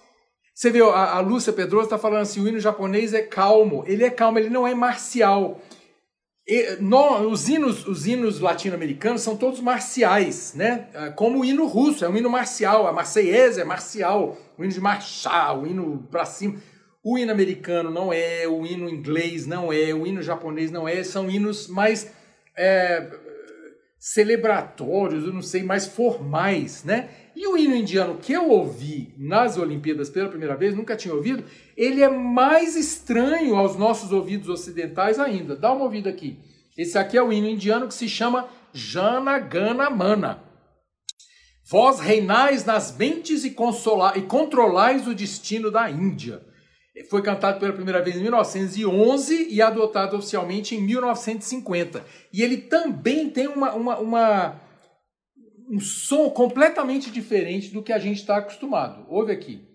Você 0.54 0.70
vê, 0.70 0.80
a, 0.80 1.16
a 1.16 1.20
Lúcia 1.20 1.52
Pedroso 1.52 1.84
está 1.84 1.98
falando 1.98 2.22
assim, 2.22 2.40
o 2.40 2.48
hino 2.48 2.58
japonês 2.58 3.12
é 3.12 3.20
calmo. 3.20 3.84
Ele 3.86 4.04
é 4.04 4.10
calmo, 4.10 4.38
ele 4.38 4.48
não 4.48 4.66
é 4.66 4.74
marcial 4.74 5.60
no, 6.80 7.28
os 7.28 7.46
hinos, 7.46 7.86
os 7.86 8.06
hinos 8.06 8.40
latino-americanos 8.40 9.20
são 9.20 9.36
todos 9.36 9.60
marciais, 9.60 10.54
né? 10.54 10.88
É, 10.94 11.10
como 11.10 11.40
o 11.40 11.44
hino 11.44 11.66
russo, 11.66 12.04
é 12.04 12.08
um 12.08 12.16
hino 12.16 12.30
marcial, 12.30 12.86
a 12.86 12.92
Marseillaise 12.92 13.60
é 13.60 13.64
marcial, 13.64 14.38
o 14.56 14.64
hino 14.64 14.72
de 14.72 14.80
marchar, 14.80 15.58
o 15.58 15.66
hino 15.66 16.06
para 16.10 16.24
cima. 16.24 16.56
O 17.02 17.18
hino 17.18 17.30
americano 17.30 17.90
não 17.90 18.12
é, 18.12 18.48
o 18.48 18.64
hino 18.64 18.88
inglês 18.88 19.46
não 19.46 19.72
é, 19.72 19.92
o 19.92 20.06
hino 20.06 20.22
japonês 20.22 20.70
não 20.70 20.88
é, 20.88 21.04
são 21.04 21.30
hinos 21.30 21.68
mais 21.68 22.10
é, 22.56 23.06
celebratórios, 23.98 25.24
eu 25.24 25.32
não 25.32 25.42
sei, 25.42 25.62
mais 25.62 25.86
formais, 25.86 26.84
né? 26.84 27.10
E 27.34 27.46
o 27.46 27.56
hino 27.56 27.74
indiano 27.74 28.18
que 28.18 28.32
eu 28.32 28.48
ouvi 28.48 29.12
nas 29.18 29.56
Olimpíadas 29.56 30.08
pela 30.08 30.28
primeira 30.28 30.56
vez, 30.56 30.74
nunca 30.74 30.96
tinha 30.96 31.14
ouvido, 31.14 31.44
ele 31.76 32.02
é 32.02 32.08
mais 32.08 32.76
estranho 32.76 33.56
aos 33.56 33.76
nossos 33.76 34.12
ouvidos 34.12 34.48
ocidentais 34.48 35.18
ainda. 35.18 35.56
Dá 35.56 35.72
uma 35.72 35.84
ouvida 35.84 36.08
aqui. 36.10 36.38
Esse 36.76 36.96
aqui 36.96 37.16
é 37.16 37.22
o 37.22 37.32
hino 37.32 37.48
indiano 37.48 37.88
que 37.88 37.94
se 37.94 38.08
chama 38.08 38.48
Jana 38.72 39.38
Gana 39.38 39.90
Mana. 39.90 40.42
Vós 41.70 42.00
reinais 42.00 42.64
nas 42.64 42.96
mentes 42.96 43.44
e, 43.44 43.48
e 43.48 44.22
controlais 44.22 45.06
o 45.06 45.14
destino 45.14 45.70
da 45.70 45.90
Índia. 45.90 46.40
Foi 47.10 47.22
cantado 47.22 47.60
pela 47.60 47.72
primeira 47.72 48.02
vez 48.02 48.16
em 48.16 48.22
1911 48.22 49.48
e 49.50 49.62
adotado 49.62 50.16
oficialmente 50.16 50.74
em 50.74 50.80
1950. 50.80 52.04
E 52.32 52.42
ele 52.42 52.56
também 52.56 53.30
tem 53.30 53.46
uma, 53.46 53.72
uma, 53.74 53.98
uma 53.98 54.60
um 55.70 55.78
som 55.78 56.30
completamente 56.30 57.10
diferente 57.10 57.70
do 57.70 57.82
que 57.82 57.92
a 57.92 57.98
gente 57.98 58.18
está 58.18 58.38
acostumado. 58.38 59.04
Ouve 59.08 59.32
aqui. 59.32 59.68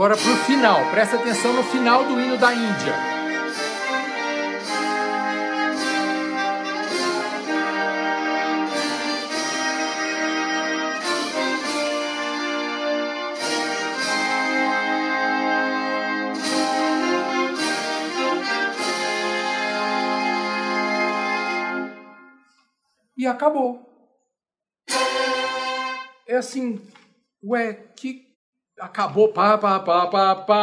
agora 0.00 0.16
para 0.16 0.32
o 0.32 0.36
final. 0.46 0.90
Presta 0.90 1.16
atenção 1.16 1.52
no 1.52 1.62
final 1.62 2.06
do 2.06 2.18
hino 2.18 2.38
da 2.38 2.54
Índia. 2.54 2.94
E 23.18 23.26
acabou. 23.26 23.86
É 26.26 26.38
assim, 26.38 26.80
ué, 27.42 27.74
que 27.94 28.29
acabou, 28.80 29.28
pá, 29.28 29.58
pá, 29.58 29.78
pá, 29.80 30.06
pá, 30.06 30.34
pá. 30.34 30.56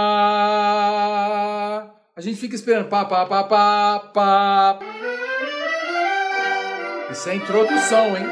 A 2.16 2.22
gente 2.22 2.40
fica 2.40 2.56
esperando, 2.56 2.90
pá, 2.90 3.06
pá, 3.06 3.26
pá, 3.26 3.44
pá, 3.44 4.00
pá. 4.14 4.80
Isso 7.12 7.30
é 7.30 7.36
introdução, 7.36 8.18
hein? 8.18 8.26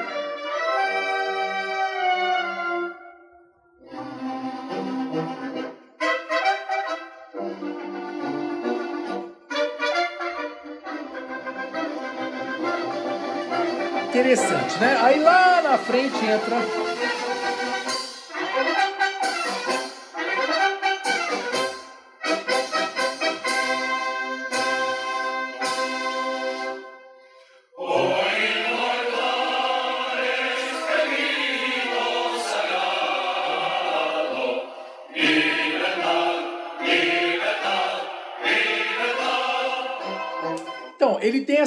Interessante, 14.09 14.79
né? 14.79 14.97
Aí 15.01 15.19
lá 15.19 15.61
na 15.61 15.77
frente 15.77 16.25
entra 16.25 16.84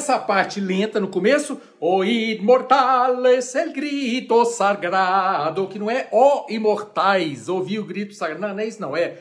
essa 0.08 0.18
parte 0.18 0.58
lenta 0.58 0.98
no 0.98 1.08
começo, 1.08 1.60
o 1.78 2.02
imortales, 2.02 3.54
el 3.54 3.74
grito 3.74 4.42
sagrado, 4.46 5.68
que 5.68 5.78
não 5.78 5.90
é 5.90 6.08
ó 6.10 6.46
imortais, 6.48 7.48
ouvir 7.48 7.78
o 7.78 7.84
grito 7.84 8.14
sagrado, 8.14 8.40
não, 8.40 8.58
é 8.58 8.66
isso 8.66 8.80
não, 8.80 8.96
é 8.96 9.18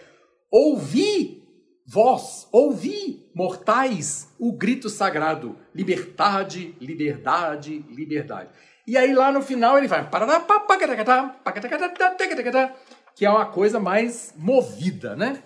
ouvir 0.49 1.43
vós, 1.85 2.47
ouvir 2.53 3.29
mortais 3.35 4.29
o 4.39 4.53
grito 4.53 4.89
sagrado, 4.89 5.57
liberdade, 5.75 6.73
liberdade, 6.79 7.85
liberdade. 7.89 8.49
E 8.87 8.97
aí 8.97 9.13
lá 9.13 9.29
no 9.29 9.41
final 9.41 9.77
ele 9.77 9.87
vai 9.87 10.09
que 13.13 13.25
é 13.25 13.29
uma 13.29 13.47
coisa 13.47 13.77
mais 13.77 14.33
movida, 14.37 15.15
né? 15.15 15.41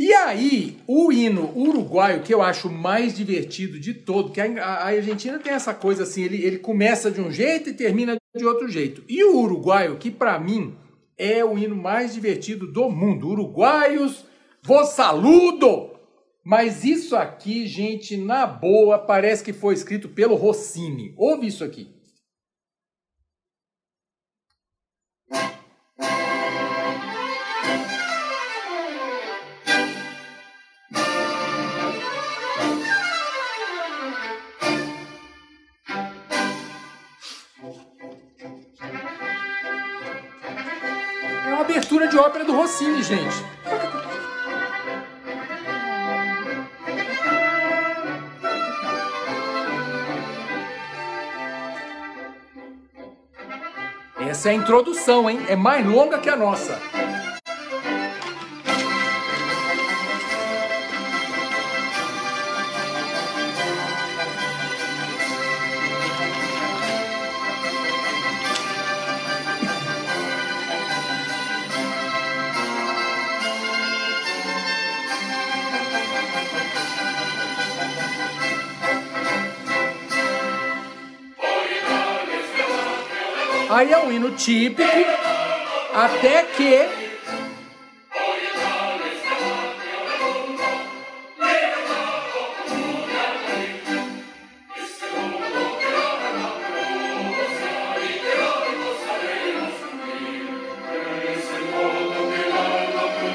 E 0.00 0.14
aí, 0.14 0.78
o 0.86 1.12
hino 1.12 1.52
uruguaio, 1.54 2.22
que 2.22 2.32
eu 2.32 2.40
acho 2.40 2.70
mais 2.70 3.14
divertido 3.14 3.78
de 3.78 3.92
todo, 3.92 4.32
que 4.32 4.40
a, 4.40 4.86
Argentina 4.86 5.38
tem 5.38 5.52
essa 5.52 5.74
coisa 5.74 6.04
assim, 6.04 6.22
ele, 6.22 6.42
ele 6.42 6.58
começa 6.58 7.10
de 7.10 7.20
um 7.20 7.30
jeito 7.30 7.68
e 7.68 7.74
termina 7.74 8.16
de 8.34 8.42
outro 8.46 8.66
jeito. 8.66 9.04
E 9.06 9.22
o 9.22 9.36
uruguaio, 9.36 9.98
que 9.98 10.10
para 10.10 10.40
mim 10.40 10.74
é 11.18 11.44
o 11.44 11.58
hino 11.58 11.76
mais 11.76 12.14
divertido 12.14 12.66
do 12.66 12.88
mundo. 12.88 13.28
Uruguaios, 13.28 14.24
vos 14.62 14.88
saludo! 14.88 15.90
Mas 16.42 16.82
isso 16.82 17.14
aqui, 17.14 17.66
gente, 17.66 18.16
na 18.16 18.46
boa, 18.46 18.98
parece 18.98 19.44
que 19.44 19.52
foi 19.52 19.74
escrito 19.74 20.08
pelo 20.08 20.34
Rossini. 20.34 21.12
Ouve 21.14 21.46
isso 21.46 21.62
aqui. 21.62 21.90
Ópera 42.20 42.44
do 42.44 42.54
Rossini, 42.54 43.02
gente. 43.02 43.44
Essa 54.18 54.50
é 54.50 54.52
a 54.52 54.54
introdução, 54.54 55.28
hein? 55.28 55.40
É 55.48 55.56
mais 55.56 55.84
longa 55.84 56.18
que 56.18 56.28
a 56.28 56.36
nossa. 56.36 56.89
Aí 83.72 83.92
é 83.92 83.98
um 83.98 84.10
hino 84.10 84.32
típico, 84.32 84.82
até 85.94 86.42
que 86.42 86.88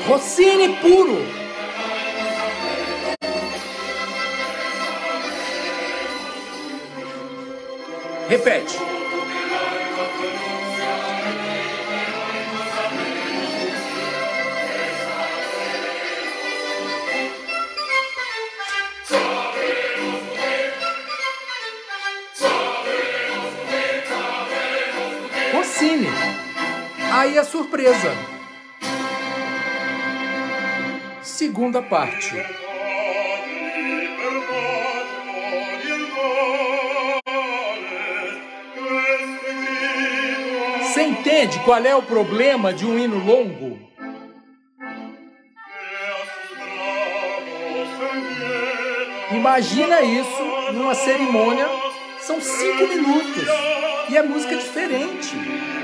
Rossini 0.05 0.75
puro. 0.81 1.25
Repete. 8.27 8.84
Surpresa. 27.55 28.11
Segunda 31.21 31.81
parte. 31.81 32.35
Você 40.81 41.03
entende 41.03 41.57
qual 41.59 41.79
é 41.85 41.95
o 41.95 42.01
problema 42.01 42.73
de 42.73 42.85
um 42.85 42.99
hino 42.99 43.23
longo? 43.23 43.79
Imagina 49.31 50.01
isso 50.01 50.43
numa 50.73 50.93
cerimônia, 50.93 51.67
são 52.19 52.41
cinco 52.41 52.85
minutos 52.85 53.47
e 54.09 54.17
a 54.17 54.23
música 54.23 54.55
é 54.55 54.57
diferente. 54.57 55.74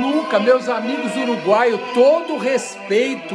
Nunca. 0.00 0.38
Meus 0.38 0.68
amigos 0.68 1.14
uruguaios, 1.16 1.80
todo 1.94 2.36
respeito. 2.36 3.34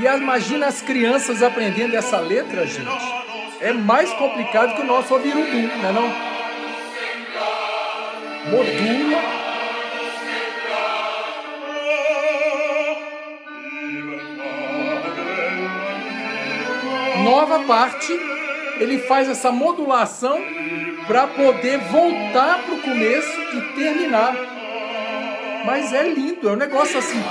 E 0.00 0.04
imagina 0.04 0.66
as 0.66 0.80
crianças 0.80 1.42
aprendendo 1.42 1.96
essa 1.96 2.18
letra, 2.18 2.66
gente. 2.66 3.18
É 3.60 3.72
mais 3.72 4.12
complicado 4.12 4.76
que 4.76 4.82
o 4.82 4.86
nosso 4.86 5.12
ouvir 5.14 5.34
não 5.34 5.88
é 5.88 5.92
não? 5.92 6.08
Modula. 8.50 9.38
Nova 17.24 17.58
parte, 17.66 18.12
ele 18.78 18.98
faz 18.98 19.28
essa 19.28 19.50
modulação 19.50 20.40
para 21.06 21.26
poder 21.26 21.78
voltar 21.78 22.62
pro 22.62 22.76
começo 22.76 23.40
e 23.54 23.60
terminar. 23.74 24.57
Mas 25.70 25.92
é 25.92 26.02
lindo, 26.02 26.48
é 26.48 26.52
um 26.52 26.56
negócio 26.56 26.98
assim. 26.98 27.22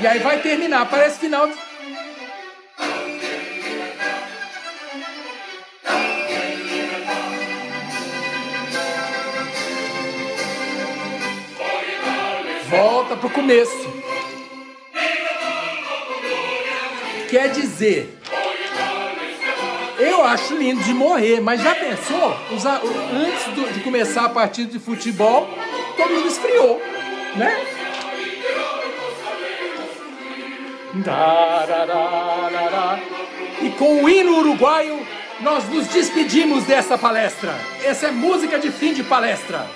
E 0.00 0.06
aí 0.08 0.18
vai 0.18 0.40
terminar, 0.40 0.90
parece 0.90 1.20
final. 1.20 1.48
Volta 12.68 13.16
pro 13.16 13.30
começo. 13.30 14.02
Quer 17.30 17.50
dizer, 17.50 18.18
acho 20.26 20.54
lindo 20.56 20.82
de 20.82 20.92
morrer, 20.92 21.40
mas 21.40 21.62
já 21.62 21.74
pensou? 21.74 22.36
Antes 23.12 23.74
de 23.74 23.80
começar 23.80 24.24
a 24.24 24.28
partida 24.28 24.70
de 24.70 24.78
futebol, 24.78 25.48
todo 25.96 26.10
mundo 26.10 26.28
esfriou, 26.28 26.82
né? 27.36 27.64
E 33.62 33.70
com 33.70 34.04
o 34.04 34.08
hino 34.08 34.38
uruguaio, 34.38 35.06
nós 35.40 35.68
nos 35.68 35.86
despedimos 35.88 36.64
dessa 36.64 36.96
palestra. 36.96 37.54
Essa 37.84 38.06
é 38.06 38.10
música 38.10 38.58
de 38.58 38.70
fim 38.70 38.94
de 38.94 39.02
palestra. 39.02 39.66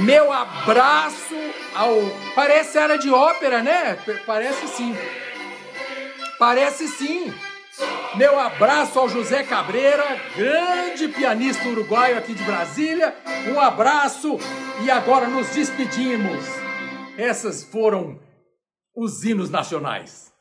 Meu 0.00 0.32
abraço 0.32 1.34
ao. 1.74 1.94
Parece 2.34 2.78
área 2.78 2.98
de 2.98 3.10
ópera, 3.10 3.62
né? 3.62 3.98
Parece 4.26 4.68
sim. 4.68 4.94
Parece 6.38 6.88
sim. 6.88 7.32
Meu 8.16 8.38
abraço 8.38 8.98
ao 8.98 9.08
José 9.08 9.42
Cabreira, 9.42 10.04
grande 10.36 11.08
pianista 11.08 11.68
uruguaio 11.68 12.18
aqui 12.18 12.34
de 12.34 12.42
Brasília. 12.42 13.14
Um 13.52 13.60
abraço 13.60 14.38
e 14.82 14.90
agora 14.90 15.28
nos 15.28 15.48
despedimos. 15.50 16.44
Essas 17.16 17.62
foram 17.62 18.18
os 18.96 19.24
hinos 19.24 19.50
nacionais. 19.50 20.32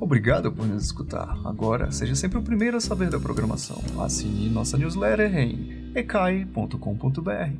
Obrigado 0.00 0.50
por 0.50 0.66
nos 0.66 0.84
escutar. 0.84 1.36
Agora, 1.44 1.92
seja 1.92 2.14
sempre 2.14 2.38
o 2.38 2.42
primeiro 2.42 2.78
a 2.78 2.80
saber 2.80 3.10
da 3.10 3.20
programação. 3.20 3.82
Assine 4.02 4.48
nossa 4.48 4.78
newsletter 4.78 5.36
em 5.36 5.77
ecai.com.br. 5.94 7.50